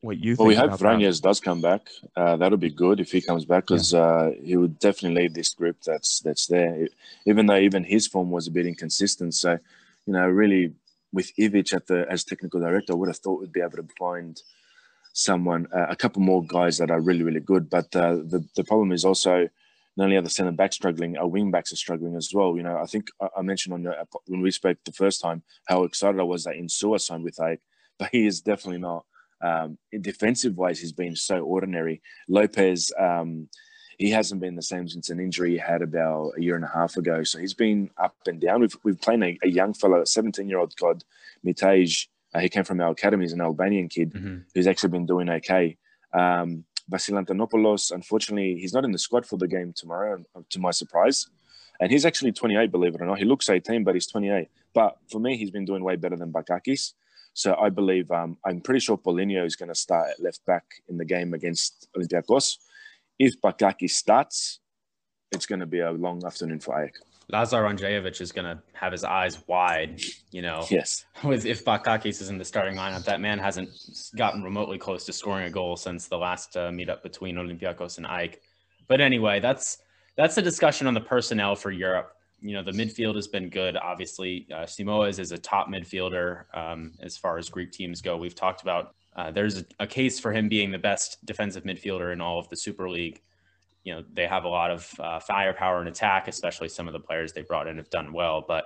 [0.00, 0.38] what you think.
[0.40, 0.72] Well, we hope.
[0.72, 1.88] Vranjes does come back.
[2.16, 5.54] Uh, that'll be good if he comes back because uh, he would definitely lead this
[5.54, 6.88] group that's that's there.
[7.26, 9.58] Even though even his form was a bit inconsistent, so
[10.06, 10.74] you know, really
[11.12, 13.88] with Ivic at the as technical director, I would have thought we'd be able to
[13.98, 14.40] find
[15.12, 17.70] someone, uh, a couple more guys that are really, really good.
[17.70, 19.48] But uh, the the problem is also
[19.96, 22.56] not only are the centre backs struggling, our wing backs are struggling as well.
[22.56, 23.94] You know, I think I, mentioned on your,
[24.26, 27.60] when we spoke the first time how excited I was that Insua signed with AEK,
[27.98, 29.04] but he is definitely not.
[29.40, 32.00] Um, in defensive ways, he's been so ordinary.
[32.28, 33.48] Lopes, um,
[33.98, 36.68] he hasn't been the same since an injury he had about a year and a
[36.68, 37.22] half ago.
[37.22, 38.62] So he's been up and down.
[38.62, 41.04] We've, we've played a, a young fellow, a 17 year old called
[41.46, 42.08] Mitaj.
[42.34, 43.24] Uh, he came from our academy.
[43.24, 44.38] He's an Albanian kid mm-hmm.
[44.54, 45.76] who's actually been doing okay.
[46.12, 50.70] Um, Vasil Antonopoulos, unfortunately, he's not in the squad for the game tomorrow, to my
[50.70, 51.26] surprise.
[51.80, 53.18] And he's actually 28, believe it or not.
[53.18, 54.48] He looks 18, but he's 28.
[54.74, 56.92] But for me, he's been doing way better than Bakakis.
[57.32, 60.64] So I believe, um, I'm pretty sure Paulinho is going to start at left back
[60.88, 62.58] in the game against Olympiacos
[63.18, 64.60] if Bakakis starts,
[65.32, 66.94] it's going to be a long afternoon for AEK.
[67.30, 70.00] Lazar Randjelovic is going to have his eyes wide,
[70.34, 70.66] you know.
[70.68, 71.04] Yes.
[71.24, 73.70] With if Bakakis is in the starting lineup, that man hasn't
[74.16, 78.06] gotten remotely close to scoring a goal since the last uh, meetup between Olympiacos and
[78.06, 78.40] AEK.
[78.88, 79.78] But anyway, that's
[80.16, 82.16] that's the discussion on the personnel for Europe.
[82.40, 83.76] You know, the midfield has been good.
[83.76, 88.16] Obviously, uh, Simoes is a top midfielder um, as far as Greek teams go.
[88.16, 92.12] We've talked about uh, there's a, a, case for him being the best defensive midfielder
[92.12, 93.22] in all of the Super League.
[93.84, 96.98] You know, they have a lot of uh, firepower and attack, especially some of the
[96.98, 98.44] players they brought in have done well.
[98.46, 98.64] But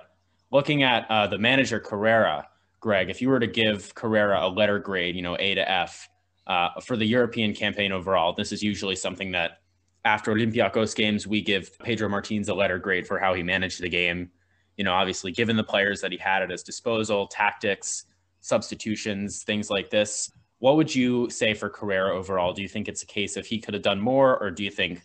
[0.51, 2.47] looking at uh, the manager Carrera,
[2.79, 6.09] Greg, if you were to give Carrera a letter grade, you know, A to F
[6.47, 9.59] uh, for the European campaign overall, this is usually something that
[10.05, 13.89] after Olympiacos games, we give Pedro Martins a letter grade for how he managed the
[13.89, 14.31] game.
[14.77, 18.05] You know, obviously, given the players that he had at his disposal, tactics,
[18.41, 20.31] substitutions, things like this.
[20.59, 22.53] What would you say for Carrera overall?
[22.53, 24.71] Do you think it's a case of he could have done more, or do you
[24.71, 25.01] think,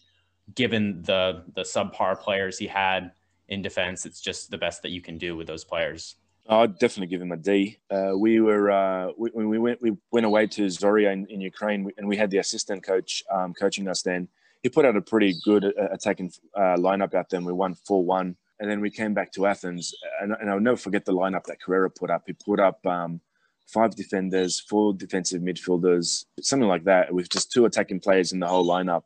[0.54, 3.12] given the the subpar players he had
[3.48, 6.16] in defense, it's just the best that you can do with those players?
[6.48, 7.78] I'd definitely give him a D.
[7.90, 11.40] Uh, we were uh, we, when we went we went away to Zorya in, in
[11.40, 14.02] Ukraine, and we had the assistant coach um, coaching us.
[14.02, 14.28] Then
[14.62, 17.38] he put out a pretty good uh, attacking uh, lineup out there.
[17.38, 20.60] and We won four one, and then we came back to Athens, and, and, I'll
[20.60, 22.24] never forget the lineup that Carrera put up.
[22.26, 23.20] He put up um,
[23.66, 28.46] five defenders, four defensive midfielders, something like that, with just two attacking players in the
[28.46, 29.04] whole lineup.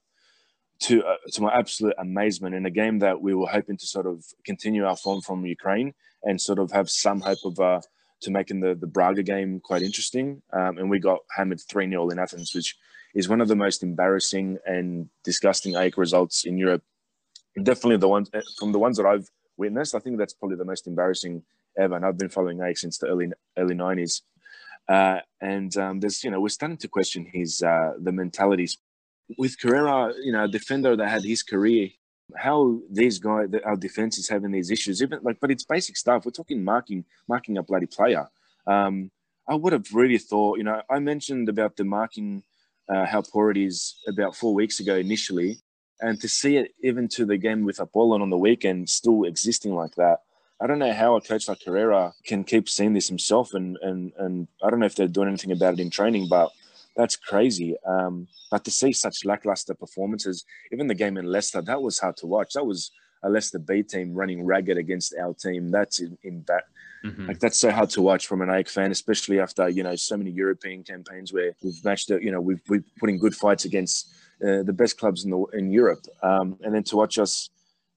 [0.82, 4.06] To, uh, to my absolute amazement, in a game that we were hoping to sort
[4.06, 7.80] of continue our form from Ukraine and sort of have some hope of uh,
[8.20, 10.42] to making the, the Braga game quite interesting.
[10.52, 12.76] Um, and we got hammered 3 0 in Athens, which
[13.14, 16.82] is one of the most embarrassing and disgusting AEK results in Europe.
[17.62, 20.64] Definitely the ones eh, from the ones that I've witnessed, I think that's probably the
[20.64, 21.42] most embarrassing
[21.76, 21.96] ever.
[21.96, 24.22] And I've been following AEK since the early early 90s.
[24.88, 28.78] Uh, and um, there's, you know, we're starting to question his uh, the mentalities
[29.36, 31.90] with Carrera, you know, a defender that had his career.
[32.36, 36.24] How these guys, our defense is having these issues, even like, but it's basic stuff.
[36.24, 38.28] We're talking marking, marking a bloody player.
[38.66, 39.10] Um,
[39.48, 42.42] I would have really thought, you know, I mentioned about the marking,
[42.88, 45.56] uh, how poor it is about four weeks ago initially,
[46.00, 49.74] and to see it even to the game with Apollon on the weekend still existing
[49.74, 50.18] like that,
[50.60, 54.12] I don't know how a coach like Carrera can keep seeing this himself, and and
[54.18, 56.50] and I don't know if they're doing anything about it in training, but
[56.98, 57.76] that's crazy.
[57.86, 62.16] Um, but to see such lackluster performances, even the game in Leicester, that was hard
[62.18, 62.54] to watch.
[62.54, 62.90] That was
[63.22, 65.70] a Leicester B team running ragged against our team.
[65.70, 66.64] That's in, in that.
[67.04, 67.28] Mm-hmm.
[67.28, 70.16] Like that's so hard to watch from an AEK fan, especially after you know so
[70.16, 72.22] many European campaigns where we've matched it.
[72.22, 75.44] You know we've we've put in good fights against uh, the best clubs in the
[75.52, 77.48] in Europe, um, and then to watch us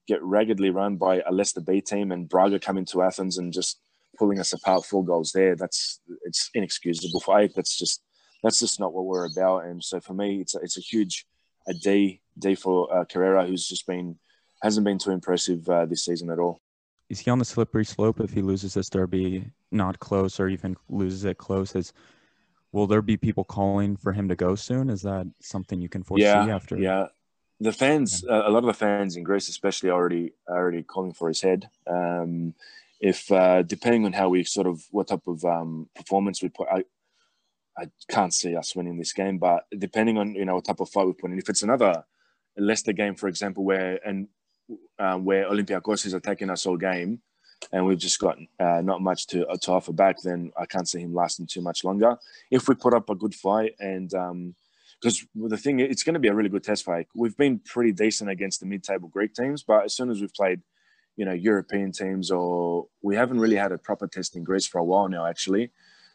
[0.06, 3.80] get raggedly run by a Leicester B team and Braga coming to Athens and just
[4.16, 5.56] pulling us apart four goals there.
[5.56, 7.54] That's it's inexcusable for AEK.
[7.54, 8.00] That's just
[8.42, 9.64] that's just not what we're about.
[9.66, 11.26] And so for me, it's a, it's a huge
[11.66, 14.18] a D D for uh, Carrera, who's just been
[14.62, 16.60] hasn't been too impressive uh, this season at all.
[17.08, 20.76] Is he on the slippery slope if he loses this derby not close or even
[20.88, 21.74] loses it close?
[21.74, 21.92] Is
[22.72, 24.88] will there be people calling for him to go soon?
[24.88, 26.78] Is that something you can foresee yeah, after?
[26.78, 27.08] Yeah,
[27.60, 28.38] the fans, yeah.
[28.38, 31.68] uh, a lot of the fans in Greece, especially, already already calling for his head.
[31.86, 32.54] Um,
[32.98, 36.68] if uh, depending on how we sort of what type of um, performance we put,
[36.68, 36.84] I,
[37.78, 39.38] I can't see us winning this game.
[39.38, 42.04] But depending on you know what type of fight we put in, if it's another
[42.56, 44.28] Leicester game, for example, where and
[44.98, 47.20] um, where Olympiacos is attacking us all game,
[47.72, 50.88] and we've just got uh, not much to uh, to offer back, then I can't
[50.88, 52.16] see him lasting too much longer.
[52.50, 54.54] If we put up a good fight and um,
[55.02, 57.08] because the thing it's going to be a really good test fight.
[57.14, 60.60] We've been pretty decent against the mid-table Greek teams, but as soon as we've played,
[61.16, 64.78] you know, European teams, or we haven't really had a proper test in Greece for
[64.78, 65.72] a while now, actually.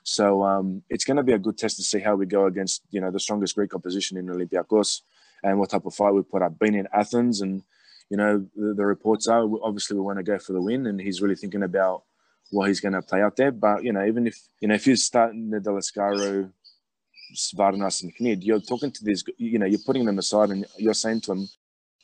[0.08, 2.82] So um, it's going to be a good test to see how we go against,
[2.92, 5.02] you know, the strongest Greek opposition in Olympiacos
[5.44, 6.58] and what type of fight we put up.
[6.58, 7.62] Been in Athens, and
[8.10, 11.02] you know, the, the reports are obviously we want to go for the win, and
[11.02, 12.04] he's really thinking about
[12.52, 13.52] what he's going to play out there.
[13.52, 16.54] But you know, even if you know if you're starting Nedelcearu,
[17.36, 19.26] Svarnas, and Knid, you're talking to these.
[19.38, 21.50] You know, you're putting them aside and you're saying to them,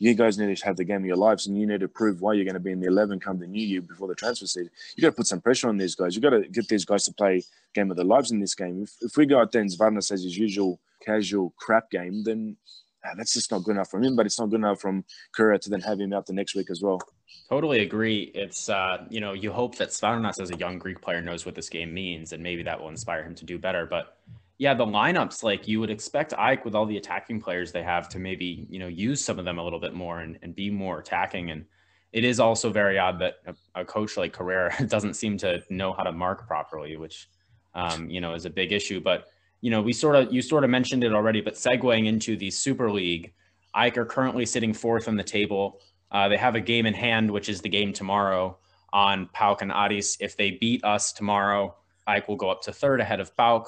[0.04, 2.20] you guys need to have the game of your lives and you need to prove
[2.20, 4.46] why you're going to be in the 11 come the new year before the transfer
[4.46, 4.70] season.
[4.98, 6.14] You got to put some pressure on these guys.
[6.14, 7.42] You got to get these guys to play
[7.74, 8.84] game of their lives in this game.
[8.84, 12.58] If, if we go out there and Svarna says his usual casual crap game, then
[13.06, 14.18] ah, that's just not good enough from him.
[14.18, 16.70] But it's not good enough from Carrera to then have him out the next week
[16.70, 17.00] as well.
[17.48, 18.30] Totally agree.
[18.36, 21.56] It's uh, you know you hope that Svarnas as a young Greek player knows what
[21.56, 23.86] this game means, and maybe that will inspire him to do better.
[23.86, 24.18] But
[24.64, 28.08] yeah, the lineups, like you would expect AEK with all the attacking players they have
[28.08, 30.70] to maybe, you know, use some of them a little bit more and, and be
[30.70, 31.52] more attacking.
[31.52, 31.66] And
[32.14, 35.92] it is also very odd that a, a coach like Carrera doesn't seem to know
[35.92, 37.28] how to mark properly, which,
[37.76, 39.02] um, you know, is a big issue.
[39.02, 39.26] But,
[39.60, 42.50] you know, we sort of, you sort of mentioned it already, but segueing into the
[42.50, 43.34] Super League,
[43.76, 45.82] AEK are currently sitting fourth on the table.
[46.10, 48.58] Uh, they have a game in hand, which is the game tomorrow
[48.94, 50.16] on PAOK and Aris.
[50.22, 51.76] If they beat us tomorrow,
[52.08, 53.66] AEK will go up to third ahead of PAOK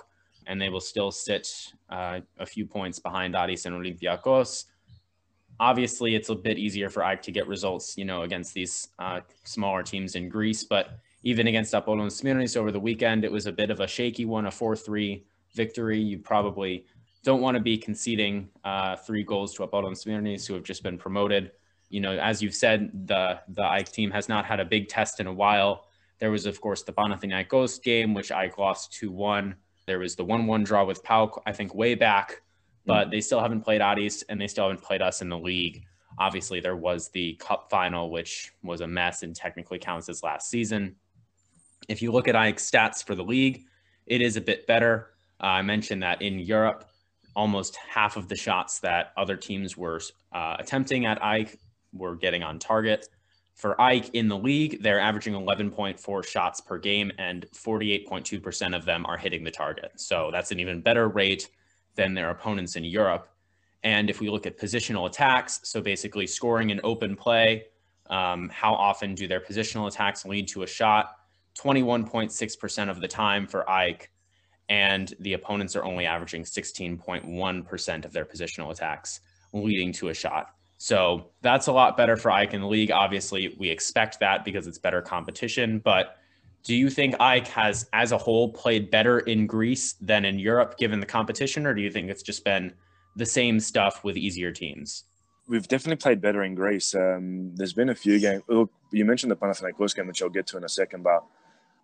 [0.48, 4.66] and they will still sit uh, a few points behind Aris and Olympiacos.
[5.60, 9.22] Obviously, it's a bit easier for AEK to get results, you know, against these uh,
[9.46, 10.64] smaller teams in Greece.
[10.64, 14.26] But even against Apollon Smyrnis over the weekend, it was a bit of a shaky
[14.26, 16.00] one, a 4-3 victory.
[16.00, 16.86] You probably
[17.24, 20.98] don't want to be conceding uh, three goals to Apollon Smyrnis, who have just been
[20.98, 21.52] promoted.
[21.90, 25.20] You know, as you've said, the the AEK team has not had a big test
[25.20, 25.88] in a while.
[26.20, 29.56] There was, of course, the Panathinaikos game, which AEK lost 2-1.
[29.86, 32.42] There was the 1 1 draw with PAOK, I think, way back,
[32.86, 35.38] but mm they still haven't played Aris and they still haven't played us in the
[35.38, 35.84] league.
[36.18, 40.50] Obviously, there was the cup final, which was a mess and technically counts as last
[40.50, 40.96] season.
[41.90, 43.66] If you look at AEK's stats for the league,
[44.06, 45.12] it is a bit better.
[45.42, 46.90] Uh, I mentioned that in Europe,
[47.36, 50.00] almost half of the shots that other teams were
[50.32, 51.58] uh, attempting at AEK
[51.94, 53.08] were getting on target.
[53.56, 59.06] For AEK in the league, they're averaging 11.4 shots per game, and 48.2% of them
[59.06, 59.94] are hitting the target.
[59.96, 61.50] So that's an even better rate
[61.96, 63.30] than their opponents in Europe.
[63.84, 67.68] And if we look at positional attacks, so basically scoring in open play,
[68.10, 71.16] um, how often do their positional attacks lead to a shot?
[71.58, 74.10] 21.6% of the time for AEK,
[74.68, 79.22] and the opponents are only averaging 16.1% of their positional attacks
[79.54, 80.56] leading to a shot.
[80.86, 82.92] So that's a lot better for AEK in the league.
[82.92, 85.80] Obviously, we expect that because it's better competition.
[85.80, 86.18] But
[86.64, 90.78] do you think AEK has, as a whole, played better in Greece than in Europe,
[90.78, 92.72] given the competition, or do you think it's just been
[93.16, 95.06] the same stuff with easier teams?
[95.48, 96.94] We've definitely played better in Greece.
[96.94, 98.44] Um, there's been a few games.
[98.48, 101.24] Look, you mentioned the Panathinaikos game, which I'll get to in a second, but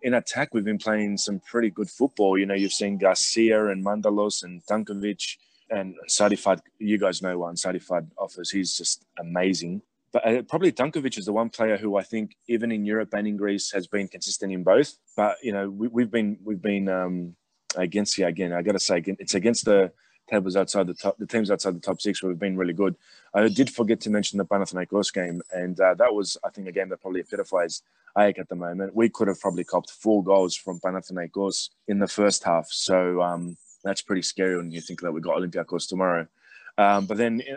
[0.02, 2.38] in attack, we've been playing some pretty good football.
[2.38, 5.38] You know, you've seen Garcia and Mantalos and Tankovic
[5.72, 8.50] and Sarifad, you guys know one Sarifad offers.
[8.50, 9.82] He's just amazing.
[10.12, 13.26] But uh, probably Tankovic is the one player who I think, even in Europe and
[13.26, 14.98] in Greece, has been consistent in both.
[15.16, 17.34] But you know, we, have been we've been um,
[17.76, 18.52] against yeah again.
[18.52, 19.90] I got to say, it's against the
[20.30, 22.22] tables outside the top, the teams outside the top six.
[22.22, 22.94] Where we've been really good.
[23.32, 26.72] I did forget to mention the Panathinaikos game, and uh, that was I think a
[26.72, 27.82] game that probably epitomized
[28.18, 28.94] AEK at the moment.
[28.94, 32.68] We could have probably copped four goals from Panathinaikos in the first half.
[32.70, 36.26] So um, that's pretty scary when you think that we got Olympiacos tomorrow.
[36.78, 37.56] Um, but then eh,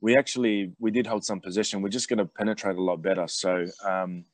[0.00, 1.82] we actually we did hold some position.
[1.82, 3.26] We're just going to penetrate a lot better.
[3.28, 4.24] So um,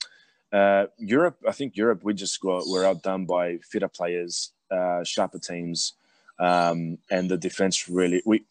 [0.52, 5.38] uh, Europe, I think Europe, we just got we're outdone by fitter players, uh, sharper
[5.38, 5.94] teams,
[6.38, 8.22] um, and the defense really.
[8.24, 8.44] We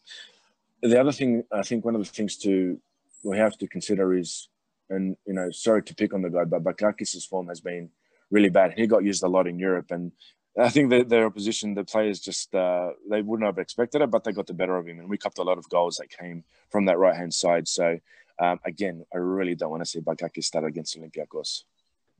[0.82, 2.78] the other thing I think one of the things to
[3.22, 4.48] we have to consider is,
[4.90, 7.90] and you know, sorry to pick on the guy, but Bakakis's form has been
[8.30, 8.74] really bad.
[8.76, 10.12] He got used a lot in Europe, and
[10.56, 14.22] I think that their opposition, the players just uh, they wouldn't have expected it, but
[14.22, 16.44] they got the better of him, and we copped a lot of goals that came
[16.70, 17.66] from that right hand side.
[17.66, 17.98] So
[18.38, 21.64] um, again, I really don't want to see Bakakis start against Olympiacos.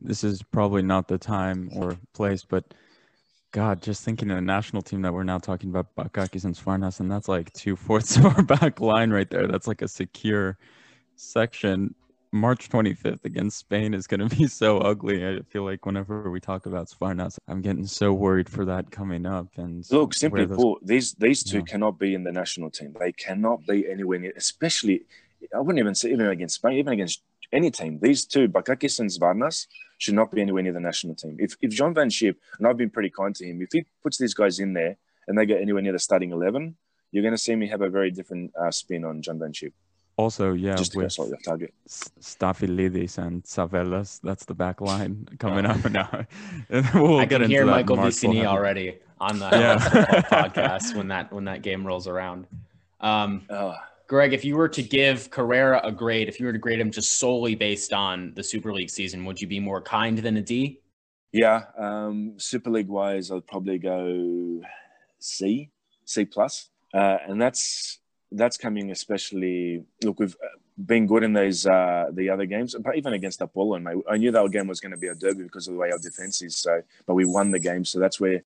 [0.01, 2.75] This is probably not the time or place, but
[3.53, 6.99] God, just thinking of the national team that we're now talking about Bakakis and Svarnas,
[6.99, 9.47] and that's like two fourths of our back line right there.
[9.47, 10.59] That's like a secure
[11.15, 11.95] section.
[12.35, 15.25] March 25th against Spain is going to be so ugly.
[15.25, 19.25] I feel like whenever we talk about Svarnas, I'm getting so worried for that coming
[19.25, 19.47] up.
[19.57, 20.57] And look, simply those...
[20.57, 21.65] put, these these two yeah.
[21.65, 22.93] cannot be in the national team.
[22.99, 25.05] They cannot be anywhere near, especially.
[25.55, 27.23] I wouldn't even say even against Spain, even against
[27.53, 28.01] any team.
[28.03, 29.69] These two, Bakakis and Svarnas,
[29.99, 31.37] should not be anywhere near the national team.
[31.39, 34.19] If if John Van Schip, and I've been pretty kind to him, if he puts
[34.19, 34.97] these guys in there
[35.29, 36.77] and they get anywhere near the starting eleven,
[37.13, 39.73] you're going to see me have a very different uh, spin on John Van Schip.
[40.17, 41.75] Also, yeah, just with off target.
[41.89, 46.25] Stafylidis and Tzavellas, that's the back line coming up now.
[46.95, 49.79] we'll I can hear Michael Vicini already on the yeah.
[50.31, 52.47] podcast when that when that game rolls around.
[53.01, 53.75] Um, oh.
[54.07, 56.91] Greg, if you were to give Carrera a grade, if you were to grade him
[56.91, 60.43] just solely based on the Super League season, would you be more kind than a
[60.43, 60.81] D?
[61.33, 64.61] Yeah, um, Super League wise, I'd probably go
[65.19, 65.71] C,
[66.05, 67.99] C plus, uh, and that's
[68.33, 69.85] that's coming especially.
[70.03, 70.37] Look, we've
[70.87, 74.51] been good in those uh, the other games, but even against Apollo, I knew that
[74.51, 76.57] game was going to be a derby because of the way our defense is.
[76.57, 78.43] So, but we won the game, so that's where.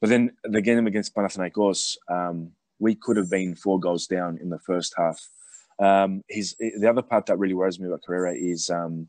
[0.00, 4.50] But then the game against Panathinaikos, um, we could have been four goals down in
[4.50, 5.26] the first half.
[5.78, 9.08] Um, his the other part that really worries me about Carrera is um,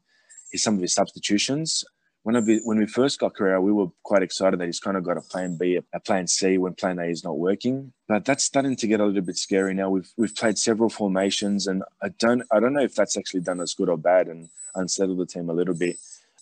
[0.52, 1.84] is some of his substitutions
[2.28, 5.06] when, we, when we first got Carrera, we were quite excited that he's kind of
[5.06, 7.94] got a plan B, a plan C when plan A is not working.
[8.10, 9.90] But that's starting to get a little bit scary now.
[9.90, 13.62] We've we've played several formations, and I don't I don't know if that's actually done
[13.62, 15.96] us good or bad and unsettled the team a little bit.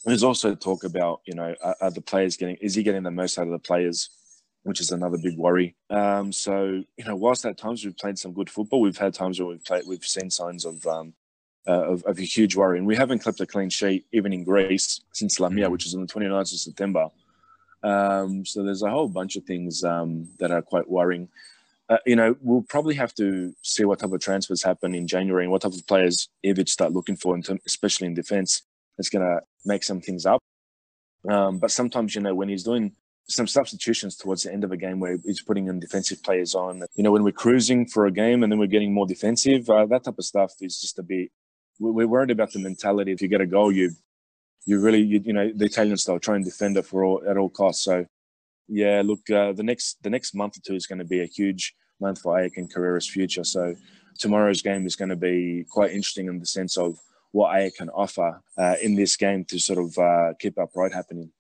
[0.04, 3.38] There's also talk about you know are, the players getting is he getting the most
[3.38, 4.10] out of the players,
[4.64, 5.76] which is another big worry.
[5.92, 9.40] Um, so you know whilst at times we've played some good football, we've had times
[9.40, 11.14] where we've played we've seen signs of um,
[11.68, 12.78] uh, of, of, a huge worry.
[12.78, 15.72] And we haven't kept a clean sheet even in Greece since Lamia, mm.
[15.72, 17.10] which is on the 29th of September.
[17.84, 21.30] Um, so there's a whole bunch of things um, that are quite worrying.
[21.88, 25.44] Uh, you know, we'll probably have to see what type of transfers happen in January
[25.44, 28.64] and what type of players Ivic start looking for, in term, especially in defence.
[28.98, 30.42] It's going to make some things up.
[31.30, 32.94] Um, but sometimes, you know, when he's doing
[33.28, 36.84] some substitutions towards the end of a game where he's putting in defensive players on,
[36.96, 39.86] you know, when we're cruising for a game and then we're getting more defensive, uh,
[39.86, 41.32] that type of stuff is just a bit
[41.80, 43.12] we're worried about the mentality.
[43.12, 43.92] If you get a goal, you
[44.66, 47.38] you really you, you know the Italian style, try and defend it for all at
[47.38, 47.84] all costs.
[47.84, 48.06] So
[48.68, 51.26] yeah, look, uh, the next the next month or two is going to be a
[51.26, 53.44] huge month for AEK and Carrera's future.
[53.44, 53.76] So
[54.18, 56.98] tomorrow's game is going to be quite interesting in the sense of
[57.32, 61.32] what AEK can offer uh, in this game to sort of uh, keep pride happening.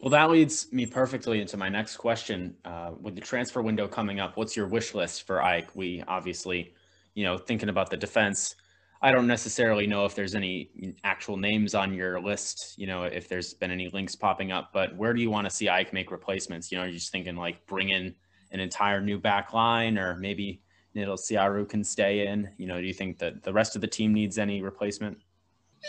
[0.00, 2.54] Well, that leads me perfectly into my next question.
[2.64, 5.74] Uh, with the transfer window coming up, what's your wish list for AEK?
[5.74, 6.72] We obviously,
[7.14, 8.54] you know, thinking about the defense
[9.00, 10.70] I don't necessarily know if there's any
[11.04, 14.96] actual names on your list, you know, if there's been any links popping up, but
[14.96, 16.72] where do you want to see AEK make replacements?
[16.72, 18.14] You know, are you're just thinking like bring in
[18.50, 20.62] an entire new back line or maybe
[20.96, 22.50] Nedelcearu can stay in.
[22.56, 25.18] You know, do you think that the rest of the team needs any replacement?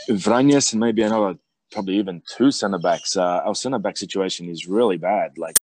[0.09, 1.39] Vranjes and maybe another,
[1.71, 3.17] probably even two centre backs.
[3.17, 5.37] Uh, our centre back situation is really bad.
[5.37, 5.55] Like,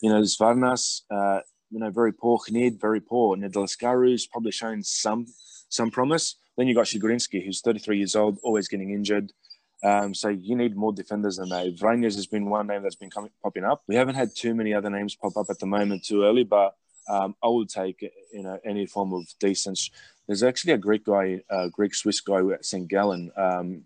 [0.00, 1.40] you know, there's Varnas, uh,
[1.70, 2.38] you know, very poor.
[2.48, 3.36] Knid, very poor.
[3.36, 5.26] Nidal Nedelcearu's probably shown some
[5.74, 6.36] some promise.
[6.56, 9.32] Then you got Chygrynskiy, who's 33 years old, always getting injured.
[9.82, 11.76] Um, so you need more defenders than that.
[11.76, 13.82] Vranjes has been one name that's been coming, popping up.
[13.86, 16.74] We haven't had too many other names pop up at the moment too early, but
[17.08, 18.00] um, I would take
[18.32, 19.78] you know any form of decent.
[20.26, 22.88] There's actually a Greek guy, a Greek Swiss guy at St.
[22.88, 23.30] Gallen.
[23.36, 23.82] Um,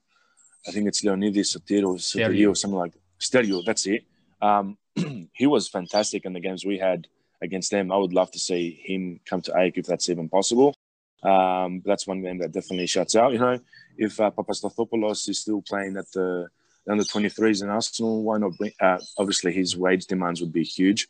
[0.68, 3.64] I think it's Leonidas Sotiro, Sotiro or something like Stergiou.
[3.64, 4.04] That's it.
[4.40, 4.78] Um,
[5.32, 7.08] he was fantastic in the games we had
[7.42, 7.90] against them.
[7.90, 10.74] I would love to see him come to AEK if that's even possible.
[11.22, 13.32] Um, that's one game that definitely shuts out.
[13.32, 13.58] You know,
[13.96, 16.48] if uh, Papastathopoulos is still playing at the
[16.88, 18.72] under 23s in Arsenal, why not bring?
[18.80, 21.08] Uh, obviously, his wage demands would be huge,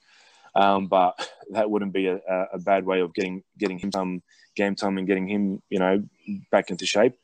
[0.54, 2.18] um, but that wouldn't be a,
[2.52, 4.22] a, bad way of getting getting him some
[4.56, 6.02] game time and getting him, you know,
[6.50, 7.14] back into shape.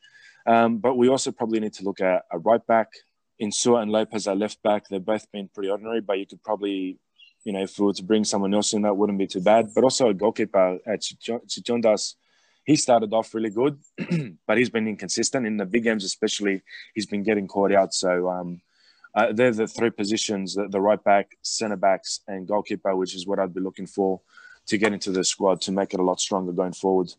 [0.45, 2.89] Um, but we also probably need to look at a right back.
[3.41, 4.87] Insua and Lopes are left back.
[4.87, 6.97] They've both been pretty ordinary, but you could probably,
[7.43, 9.69] you know, if we were to bring someone else in, that wouldn't be too bad.
[9.73, 12.13] But also a goalkeeper at Tsintotas
[12.65, 13.79] he started off really good,
[14.47, 16.61] but he's been inconsistent in the big games, especially.
[16.93, 17.93] He's been getting caught out.
[17.93, 18.61] So um,
[19.13, 23.27] uh, they're the three positions: the, the right back, centre backs, and goalkeeper, which is
[23.27, 24.21] what I'd be looking for
[24.65, 27.13] to get into the squad to make it a lot stronger going forward.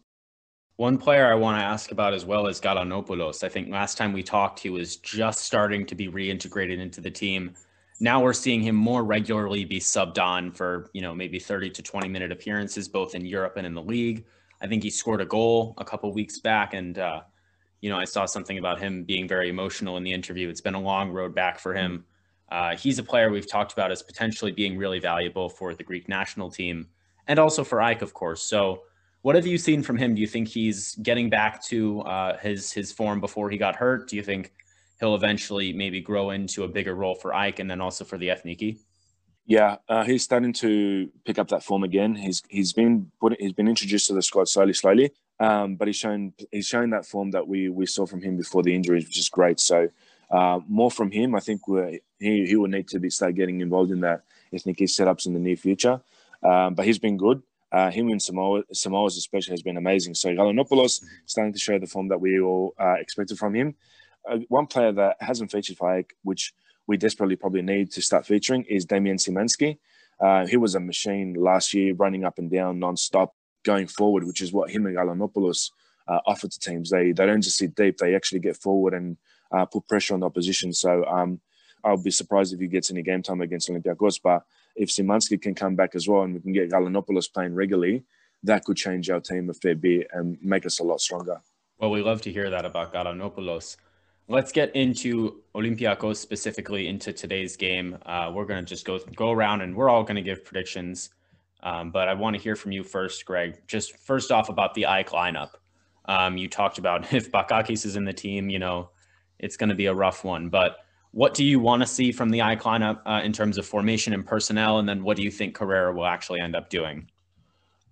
[0.76, 3.42] One player I want to ask about as well is Galanopoulos.
[3.44, 7.10] I think last time we talked, he was just starting to be reintegrated into the
[7.10, 7.54] team.
[7.98, 11.82] Now we're seeing him more regularly be subbed on for, you know, maybe 30 to
[11.82, 14.26] 20 minute appearances, both in Europe and in the league.
[14.60, 17.20] I think he scored a goal a couple weeks back, and uh,
[17.80, 20.48] you know I saw something about him being very emotional in the interview.
[20.48, 22.04] It's been a long road back for him.
[22.50, 26.08] Uh, he's a player we've talked about as potentially being really valuable for the Greek
[26.08, 26.86] national team
[27.26, 28.42] and also for AEK, of course.
[28.42, 28.82] So,
[29.22, 30.14] what have you seen from him?
[30.14, 34.08] Do you think he's getting back to uh, his his form before he got hurt?
[34.08, 34.52] Do you think
[35.00, 38.28] he'll eventually maybe grow into a bigger role for AEK and then also for the
[38.28, 38.78] Ethniki?
[39.46, 42.16] Yeah, uh, he's starting to pick up that form again.
[42.16, 45.12] He's he's been put, he's been introduced to the squad slowly, slowly.
[45.38, 48.64] Um, but he's shown he's shown that form that we we saw from him before
[48.64, 49.60] the injuries, which is great.
[49.60, 49.88] So
[50.32, 51.36] uh, more from him.
[51.36, 51.60] I think
[52.18, 54.22] he he will need to be start getting involved in that
[54.52, 56.00] ethnic setups in the near future.
[56.42, 57.42] Um, but he's been good.
[57.70, 60.14] Uh, him and Simoes, Simoes's especially has been amazing.
[60.14, 63.74] So Galanopoulos starting to show the form that we all uh, expected from him.
[64.28, 66.52] Uh, one player that hasn't featured for AEK, which
[66.86, 69.78] we desperately probably need to start featuring is Damian Szymański.
[70.20, 73.34] Uh, he was a machine last year, running up and down non-stop,
[73.64, 75.70] going forward, which is what him and Galanopoulos
[76.08, 76.90] uh, offer to teams.
[76.90, 79.16] They they don't just sit deep; they actually get forward and
[79.52, 80.72] uh, put pressure on the opposition.
[80.72, 81.40] So um,
[81.84, 84.20] I'll be surprised if he gets any game time against Olympiacos.
[84.22, 88.04] But if Szymański can come back as well and we can get Galanopoulos playing regularly,
[88.42, 91.40] that could change our team a fair bit and make us a lot stronger.
[91.78, 93.76] Well, we love to hear that about Galanopoulos.
[94.28, 97.96] Let's get into Olympiacos specifically into today's game.
[98.04, 101.10] Uh, we're going to just go go around and we're all going to give predictions.
[101.62, 103.60] Um, but I want to hear from you first, Greg.
[103.68, 105.50] Just first off about the AEK lineup.
[106.06, 108.90] Um, you talked about if Bakakis is in the team, you know,
[109.38, 110.48] it's going to be a rough one.
[110.48, 110.78] But
[111.12, 114.12] what do you want to see from the AEK lineup uh, in terms of formation
[114.12, 114.78] and personnel?
[114.78, 117.08] And then what do you think Carrera will actually end up doing?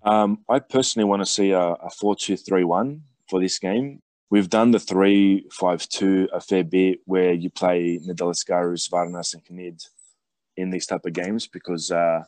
[0.02, 4.02] Um, I personally want to see a, a 4 2 3 1 for this game.
[4.30, 9.44] We've done the 3 5 2 a fair bit where you play Nedelcearu, Varnas, and
[9.44, 9.86] Knid
[10.56, 12.22] in these type of games because uh,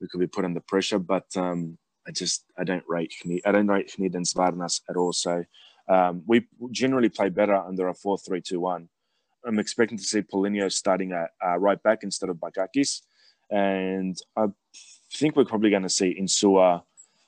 [0.00, 0.98] we could be put under pressure.
[0.98, 4.96] But um, I just I don't rate Knid, I don't rate Knid and Svarnas at
[4.96, 5.12] all.
[5.12, 5.44] So
[5.88, 8.88] um, we generally play better under a 4 3 2 1.
[9.46, 13.02] I'm expecting to see Paulinho starting at uh, right back instead of Bakakis.
[13.50, 14.46] And I
[15.14, 16.82] think we're probably going to see Insua.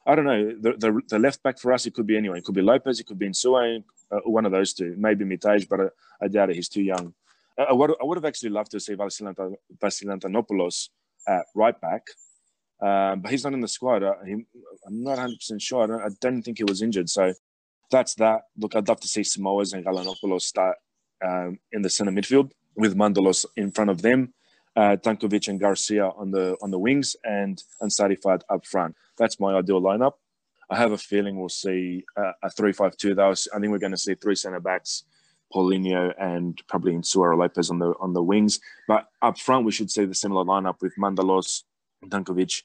[0.07, 0.55] I don't know.
[0.61, 2.39] The, the, the, left back for us, it could be anyone.
[2.39, 3.83] It could be Lopes, it could be Insua,
[4.25, 4.95] one of those two.
[4.99, 5.87] Maybe Mitaj, but I,
[6.23, 6.57] I doubt it.
[6.57, 7.15] He's too young.
[7.59, 10.89] Uh, I would, I would have actually loved to see Vasilantonopoulos
[11.29, 12.03] at right back,
[12.83, 14.03] um, but he's not in the squad.
[14.03, 14.33] Uh, he,
[14.87, 15.85] I'm not 100% sure.
[15.85, 17.09] I don't, I don't think he was injured.
[17.09, 17.33] So
[17.91, 18.43] that's that.
[18.57, 20.77] Look, I'd love to see Simoes and Galanopoulos start
[21.25, 24.33] um, in the center midfield with Mantalos in front of them,
[24.77, 28.97] uh, Tankovic and Garcia on the on the wings, and Ansarifard up front.
[29.19, 30.13] That's my ideal lineup.
[30.71, 32.05] I have a feeling we'll see
[32.43, 33.15] a three-five-two.
[33.15, 35.05] Though I think we're going to see three centre backs,
[35.53, 38.61] Paulinho and probably Insua Lopes on the on the wings.
[38.87, 41.65] But up front, we should see the similar lineup with Mantalos,
[42.07, 42.63] Tankovic,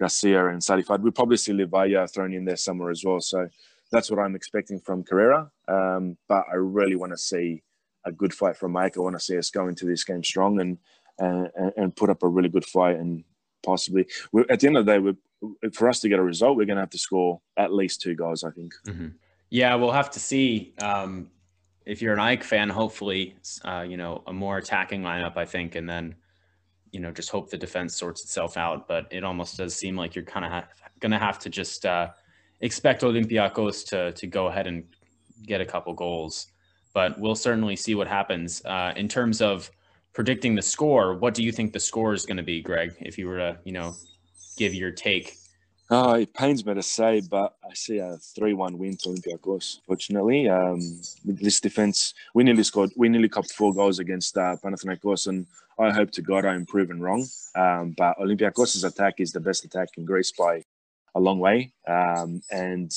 [0.00, 1.00] Garcia, and Sarifat.
[1.00, 3.20] We'll probably see Livaja thrown in there somewhere as well.
[3.20, 3.48] So
[3.92, 5.50] that's what I'm expecting from Carrera.
[5.68, 7.62] Um, but I really want to see
[8.04, 8.96] a good fight from Mike.
[8.96, 10.78] I want to see us go into this game strong and
[11.20, 13.22] and, and put up a really good fight and
[13.64, 14.06] possibly
[14.50, 15.16] at the end of the day,
[15.72, 18.14] for us to get a result, we're going to have to score at least two
[18.14, 18.44] goals.
[18.44, 18.74] I think.
[18.86, 19.08] Mm-hmm.
[19.50, 20.74] Yeah, we'll have to see.
[20.80, 21.30] Um,
[21.86, 25.36] if you're an AEK fan, hopefully, uh, you know, a more attacking lineup.
[25.36, 26.14] I think, and then,
[26.92, 28.88] you know, just hope the defense sorts itself out.
[28.88, 30.68] But it almost does seem like you're kind of ha-
[31.00, 32.10] going to have to just uh,
[32.60, 34.84] expect Olympiacos to to go ahead and
[35.46, 36.48] get a couple goals
[36.94, 38.64] but we'll certainly see what happens.
[38.64, 39.70] Uh, in terms of
[40.14, 42.94] predicting the score, what do you think the score is going to be, Greg?
[43.00, 43.94] If you were to, you know,
[44.56, 45.36] give your take.
[45.90, 49.80] Oh, it pains me to say, but I see a three-one win to Olympiacos.
[49.86, 50.80] Fortunately, um,
[51.26, 52.90] with this defense, we nearly scored.
[52.96, 55.46] We nearly copped four goals against uh, Panathinaikos, and
[55.78, 57.26] I hope to God I'm proven wrong.
[57.54, 60.64] Um, but Olympiacos' attack is the best attack in Greece by
[61.14, 62.90] a long way, um, and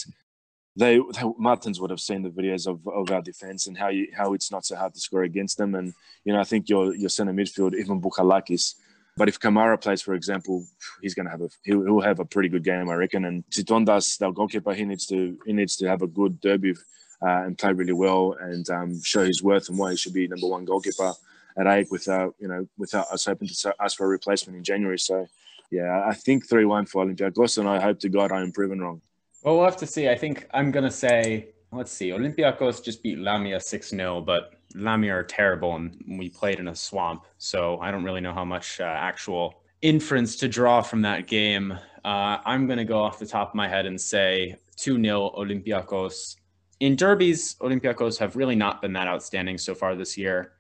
[0.78, 4.08] they, they, Martins would have seen the videos of, of our defense and how you
[4.16, 5.76] how it's not so hard to score against them.
[5.76, 5.94] And
[6.24, 8.76] you know, I think your your center midfield, even Bouchalakis.
[9.18, 10.64] But if Camara plays, for example,
[11.02, 13.26] he's going to have a he'll, he'll, have a pretty good game, I reckon.
[13.26, 16.74] And Tsintotas, their goalkeeper, he needs to he needs to have a good derby
[17.22, 20.28] uh, and play really well and um, show his worth and why he should be
[20.28, 21.14] number one goalkeeper
[21.58, 25.00] at AEK without you know without us hoping to ask for a replacement in January.
[25.00, 25.28] So
[25.72, 28.80] yeah, I think three one for Olympiacos, and I hope to God I am proven
[28.80, 29.02] wrong.
[29.44, 30.10] Well, we'll have to see.
[30.10, 34.57] I think I'm going to say, let's see, Olympiacos just beat Lamia 6 0, but
[34.76, 37.26] Lamia are terrible and we played in a swamp.
[37.38, 41.72] So I don't really know how much uh, actual inference to draw from that game.
[42.04, 45.32] Uh, I'm going to go off the top of my head and say 2 0
[45.38, 46.36] Olympiacos.
[46.80, 50.54] In derbies, Olympiacos have really not been that outstanding so far this year.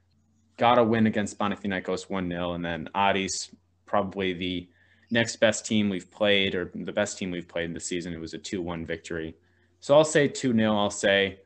[0.58, 3.56] Got a win against Panathinaikos 1 0, and then Aris,
[3.86, 4.68] probably the
[5.12, 8.14] next best team we've played or the best team we've played in the season.
[8.14, 9.36] It was a 2 1 victory.
[9.80, 10.76] So I'll say 2 0.
[10.76, 11.40] I'll say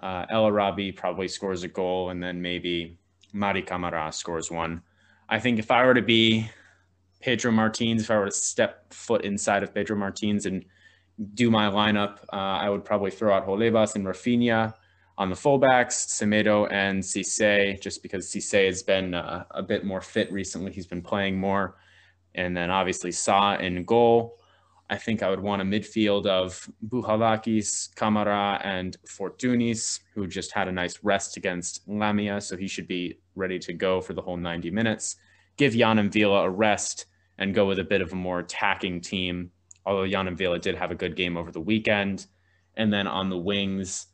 [0.00, 2.98] uh, El Arabi probably scores a goal and then maybe
[3.34, 4.82] Mady Camara scores one.
[5.28, 6.50] I think if I were to be
[7.20, 10.64] Pedro Martins, if I were to step foot inside of Pedro Martins and
[11.34, 14.74] do my lineup, uh, I would probably throw out Holebas and Rafinha
[15.18, 20.02] on the fullbacks, Semedo and Cisse, just because Cisse has been uh, a bit more
[20.02, 20.72] fit recently.
[20.72, 21.76] He's been playing more
[22.34, 24.38] and then obviously Sa in goal.
[24.88, 30.68] I think I would want a midfield of Bouchalakis, Camara, and Fortounis, who just had
[30.68, 34.36] a nice rest against Lamia, so he should be ready to go for the whole
[34.36, 35.16] 90 minutes.
[35.56, 37.06] Give Yann M'Vila a rest
[37.38, 39.50] and go with a bit of a more attacking team,
[39.84, 42.26] although Yann M'Vila did have a good game over the weekend.
[42.76, 44.06] And then on the wings,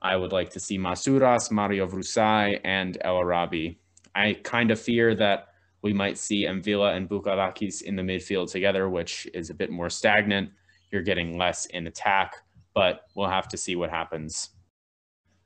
[0.00, 3.78] I would like to see Masouras, Mario Vrousai, and El Arabi.
[4.14, 5.48] I kind of fear that
[5.84, 9.90] we might see M'Vila and Bouchalakis in the midfield together, which is a bit more
[9.90, 10.48] stagnant.
[10.90, 12.36] You're getting less in attack,
[12.72, 14.48] but we'll have to see what happens.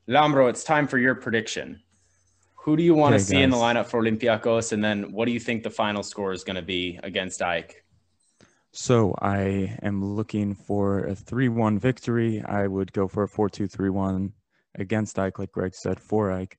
[0.09, 1.83] Lambro, it's time for your prediction.
[2.55, 4.73] Who do you want Okay, to see in the lineup for Olympiacos?
[4.73, 7.73] And then what do you think the final score is going to be against AEK?
[8.71, 12.45] So I am looking for a 3-1 victory.
[12.45, 14.31] I would go for a 4-2-3-1
[14.77, 16.57] against AEK, like Greg said, for AEK.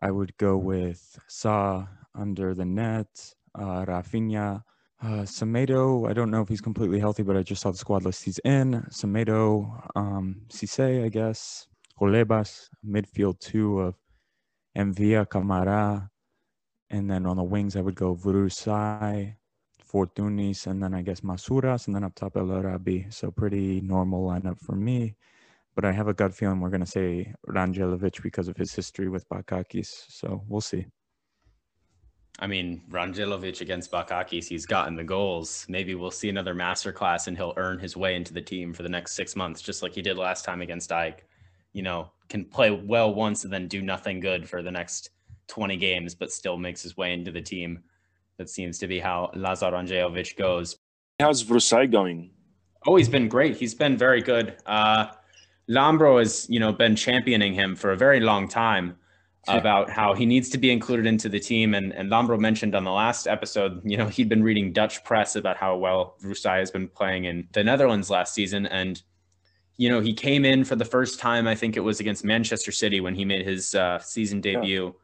[0.00, 4.62] I would go with Sa under the net, uh, Rafinha,
[5.02, 6.08] uh, Semedo.
[6.08, 8.38] I don't know if he's completely healthy, but I just saw the squad list he's
[8.40, 8.84] in.
[8.90, 11.66] Semedo, um, Cisse, I guess,
[12.00, 13.94] Holebas, midfield two of
[14.76, 16.10] Envia, Camara,
[16.90, 19.34] and then on the wings I would go Vrousai,
[19.92, 23.06] Fortounis, and then I guess Masouras, and then up top El Arabi.
[23.10, 25.16] So pretty normal lineup for me.
[25.74, 29.08] But I have a gut feeling we're going to say Randjelovic because of his history
[29.08, 30.04] with Bakakis.
[30.08, 30.86] So we'll see.
[32.38, 35.66] I mean, Randjelovic against Bakakis, he's gotten the goals.
[35.68, 38.88] Maybe we'll see another masterclass and he'll earn his way into the team for the
[38.88, 41.24] next six months, just like he did last time against AEK.
[41.72, 45.10] You know, can play well once and then do nothing good for the next
[45.48, 47.80] 20 games, but still makes his way into the team.
[48.38, 50.78] That seems to be how Lazar Randjelovic goes.
[51.20, 52.30] How's Vrousai going?
[52.86, 53.56] Oh, he's been great.
[53.56, 54.56] He's been very good.
[54.66, 55.08] Uh,
[55.68, 58.96] Lambro has, you know, been championing him for a very long time
[59.48, 59.56] Yeah.
[59.56, 61.74] about how he needs to be included into the team.
[61.74, 65.34] And, and Lambro mentioned on the last episode, you know, he'd been reading Dutch press
[65.34, 68.66] about how well Vrousai has been playing in the Netherlands last season.
[68.66, 69.02] And,
[69.78, 72.70] you know, he came in for the first time, I think it was against Manchester
[72.70, 74.94] City when he made his uh, season debut.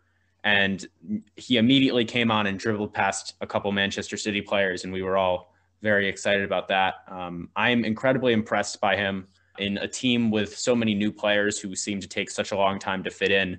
[0.45, 0.87] And
[1.35, 4.85] he immediately came on and dribbled past a couple Manchester City players.
[4.85, 6.95] And we were all very excited about that.
[7.09, 9.27] Um, I'm incredibly impressed by him
[9.59, 12.79] in a team with so many new players who seem to take such a long
[12.79, 13.59] time to fit in.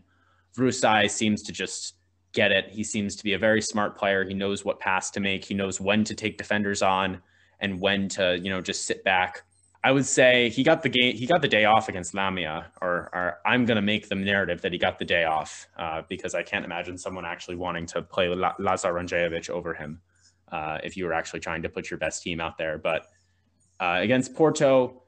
[0.57, 1.95] Vrousai seems to just
[2.33, 2.69] get it.
[2.69, 4.23] He seems to be a very smart player.
[4.23, 5.45] He knows what pass to make.
[5.45, 7.21] He knows when to take defenders on
[7.59, 9.43] and when to, you know, just sit back.
[9.83, 11.15] I would say he got the game.
[11.15, 14.61] He got the day off against Lamia, or, or I'm going to make the narrative
[14.61, 18.01] that he got the day off uh, because I can't imagine someone actually wanting to
[18.01, 20.01] play La- Lazar Ranjevic over him
[20.51, 22.77] uh, if you were actually trying to put your best team out there.
[22.77, 23.03] But
[23.79, 25.03] uh, against Porto,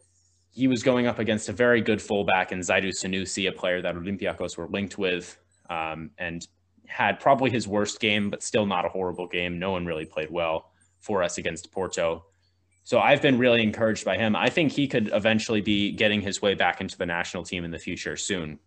[0.51, 3.95] he was going up against a very good fullback in Zaidu Sanusi, a player that
[3.95, 5.37] Olympiacos were linked with,
[5.69, 6.45] um, and
[6.87, 9.57] had probably his worst game, but still not a horrible game.
[9.57, 12.25] No one really played well for us against Porto.
[12.83, 14.35] So I've been really encouraged by him.
[14.35, 17.71] I think he could eventually be getting his way back into the national team in
[17.71, 18.59] the future soon.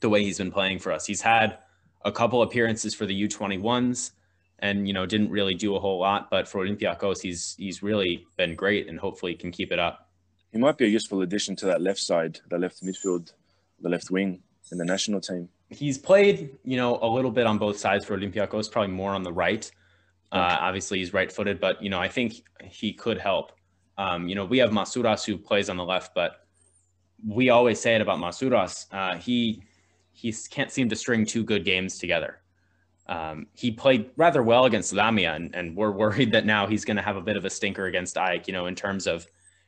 [0.00, 1.58] The way he's been playing for us, he's had
[2.04, 4.12] a couple appearances for the U21s,
[4.60, 6.30] and you know didn't really do a whole lot.
[6.30, 10.09] But for Olympiacos, he's he's really been great, and hopefully can keep it up.
[10.52, 13.32] He might be a useful addition to that left side, the left midfield,
[13.80, 14.42] the left wing
[14.72, 15.48] in the national team.
[15.68, 19.22] He's played, you know, a little bit on both sides for Olympiacos, probably more on
[19.22, 19.70] the right.
[20.32, 23.52] Uh, obviously, he's right-footed, but you know, I think he could help.
[23.98, 26.46] Um, you know, we have Masouras who plays on the left, but
[27.26, 28.86] we always say it about Masouras.
[28.92, 29.62] Uh, he
[30.12, 32.40] he can't seem to string two good games together.
[33.06, 36.96] Um, he played rather well against Lamia, and, and we're worried that now he's going
[36.96, 38.46] to have a bit of a stinker against AEK.
[38.46, 39.26] You know, in terms of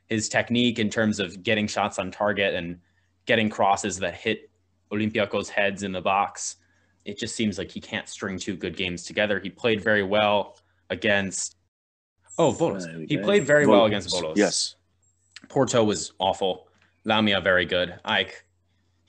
[0.08, 2.78] his technique, in terms of getting shots on target and
[3.26, 4.50] getting crosses that hit
[4.92, 6.56] Olympiacos' heads in the box.
[7.04, 9.40] It just seems like he can't string two good games together.
[9.40, 10.58] He played very well
[10.90, 11.56] against.
[12.38, 12.52] Oh,
[12.96, 14.36] we He played very well against Bolos.
[14.36, 14.76] Yes.
[15.48, 16.68] Porto was awful.
[17.04, 17.98] Lamia very good.
[18.04, 18.32] AEK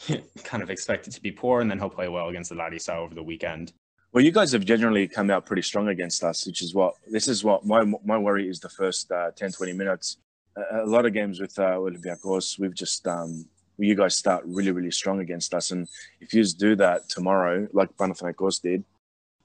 [0.43, 3.13] kind of expected to be poor, and then he'll play well against the Larissa over
[3.13, 3.73] the weekend.
[4.11, 7.27] Well, you guys have generally come out pretty strong against us, which is what this
[7.27, 10.17] is what my my worry is the first uh, 10, 20 minutes.
[10.55, 13.45] A, lot of games with uh, Olympiacos, we've just um,
[13.77, 15.87] you guys start really, really strong against us, and
[16.21, 18.83] if you do that tomorrow, like Panathinaikos did,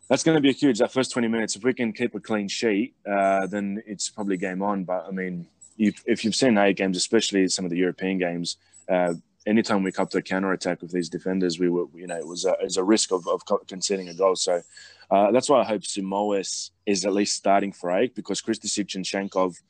[0.09, 0.79] that's going to be a huge.
[0.79, 4.37] That first 20 minutes, if we can keep a clean sheet, uh, then it's probably
[4.37, 4.85] game on.
[4.85, 5.47] But I mean,
[5.79, 8.57] if you've seen A games, especially some of the European games,
[8.89, 9.15] uh,
[9.47, 12.27] anytime we come to a counter attack with these defenders, we were, you know, it
[12.27, 14.37] was a, it was a risk of, of conceding a goal.
[14.37, 14.63] So
[15.11, 19.05] uh, that's why I hope Simoes is at least starting for eight because Krstičić and
[19.05, 19.61] Shakhov,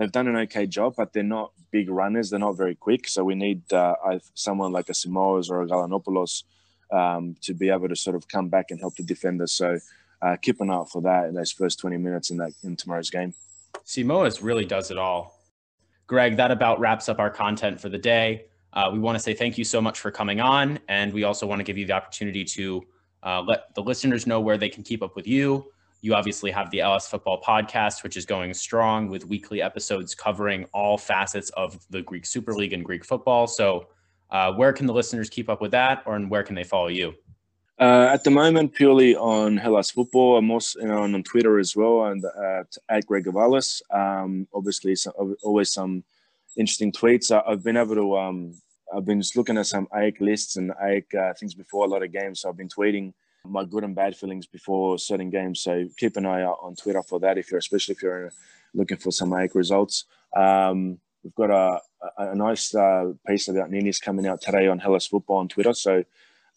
[0.00, 2.30] they've done an okay job, but they're not big runners.
[2.30, 3.06] They're not very quick.
[3.06, 3.94] So we need uh,
[4.32, 6.44] someone like a Simoes or a Galanopoulos
[6.90, 9.52] um, to be able to sort of come back and help the defenders.
[9.52, 9.78] So
[10.22, 12.76] uh, keep an eye out for that in those first 20 minutes in that in
[12.76, 13.34] tomorrow's game.
[13.84, 15.38] Simoes really does it all.
[16.06, 18.46] Greg, that about wraps up our content for the day.
[18.72, 21.46] Uh, we want to say thank you so much for coming on, and we also
[21.46, 22.82] want to give you the opportunity to
[23.22, 25.70] uh, let the listeners know where they can keep up with you.
[26.02, 30.64] You obviously have the Hellas Football Podcast, which is going strong with weekly episodes covering
[30.72, 33.46] all facets of the Greek Super League and Greek football.
[33.46, 33.88] So,
[34.30, 36.88] uh, where can the listeners keep up with that, or and where can they follow
[36.88, 37.14] you?
[37.78, 40.36] Uh, at the moment, purely on Hellas Football.
[40.36, 43.80] I'm also you know, on Twitter as well, and at, at Greg Gavalas.
[43.90, 46.04] Um, obviously, some, always some
[46.56, 47.30] interesting tweets.
[47.30, 48.18] I, have been able to.
[48.18, 48.54] Um,
[48.94, 52.02] I've been just looking at some AEK lists and AEK uh, things before a lot
[52.02, 52.40] of games.
[52.40, 53.12] So I've been tweeting
[53.44, 55.60] my good and bad feelings before certain games.
[55.60, 57.38] So keep an eye out on Twitter for that.
[57.38, 58.32] If you're, especially if you're
[58.74, 60.04] looking for some AEK results.
[60.36, 61.80] Um, we've got a,
[62.18, 65.74] a, a nice uh, piece about Ninis coming out today on Hellas Football on Twitter.
[65.74, 66.04] So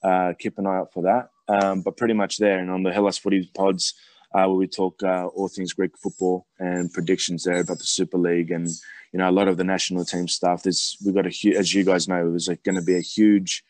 [0.03, 1.29] uh, keep an eye out for that.
[1.47, 3.95] Um, but pretty much there, and on the Hellas Footy pods,
[4.33, 8.17] uh, where we talk uh, all things Greek football and predictions there about the Super
[8.17, 8.67] League and
[9.11, 10.63] you know a lot of the national team stuff.
[10.63, 13.01] There's we've got a huge, as you guys know, it there's going to be a
[13.01, 13.63] huge,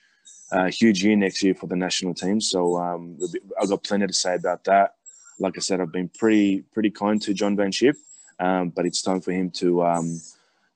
[0.53, 2.39] uh, huge year next year for the national team.
[2.39, 3.17] So um,
[3.59, 4.95] I've got plenty to say about that.
[5.39, 7.95] Like I said, I've been pretty pretty kind to John Van Schip,
[8.39, 10.21] um, but it's time for him to um,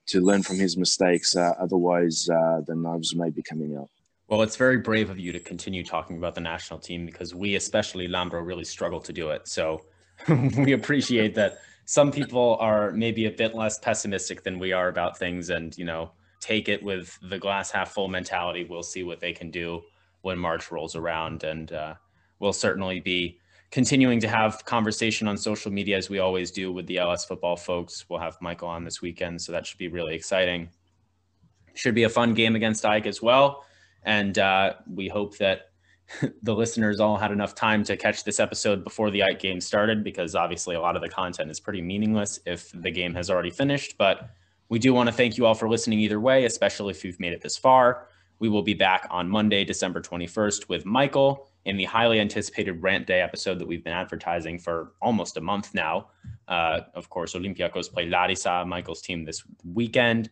[0.07, 1.35] to learn from his mistakes.
[1.35, 3.89] Uh, otherwise, uh, the knives may be coming out.
[4.27, 7.55] Well, it's very brave of you to continue talking about the national team because we,
[7.55, 9.47] especially Lambro, really struggle to do it.
[9.47, 9.85] So
[10.27, 15.17] we appreciate that some people are maybe a bit less pessimistic than we are about
[15.17, 18.65] things and, you know, take it with the glass half full mentality.
[18.69, 19.81] We'll see what they can do
[20.21, 21.43] when March rolls around.
[21.43, 21.95] And uh,
[22.39, 23.39] we'll certainly be
[23.71, 27.55] continuing to have conversation on social media as we always do with the Hellas football
[27.55, 28.05] folks.
[28.09, 30.69] We'll have Michael on this weekend, so that should be really exciting.
[31.73, 33.65] Should be a fun game against AEK as well.
[34.03, 35.71] And uh, we hope that
[36.41, 40.03] the listeners all had enough time to catch this episode before the AEK game started,
[40.03, 43.49] because obviously a lot of the content is pretty meaningless if the game has already
[43.49, 43.95] finished.
[43.97, 44.29] But
[44.69, 47.33] we do want to thank you all for listening either way, especially if you've made
[47.33, 48.07] it this far.
[48.39, 53.07] We will be back on Monday, December 21st with Michael in the highly anticipated Rant
[53.07, 56.07] Day episode that we've been advertising for almost a month now.
[56.47, 59.43] Uh, of course, Olympiacos play Larissa, Michael's team, this
[59.73, 60.29] weekend,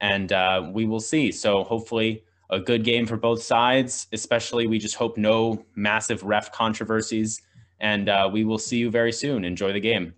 [0.00, 1.32] and uh, we will see.
[1.32, 4.06] So hopefully a good game for both sides.
[4.12, 7.42] Especially, we just hope no massive ref controversies.
[7.80, 9.44] And uh, we will see you very soon.
[9.44, 10.14] Enjoy the game.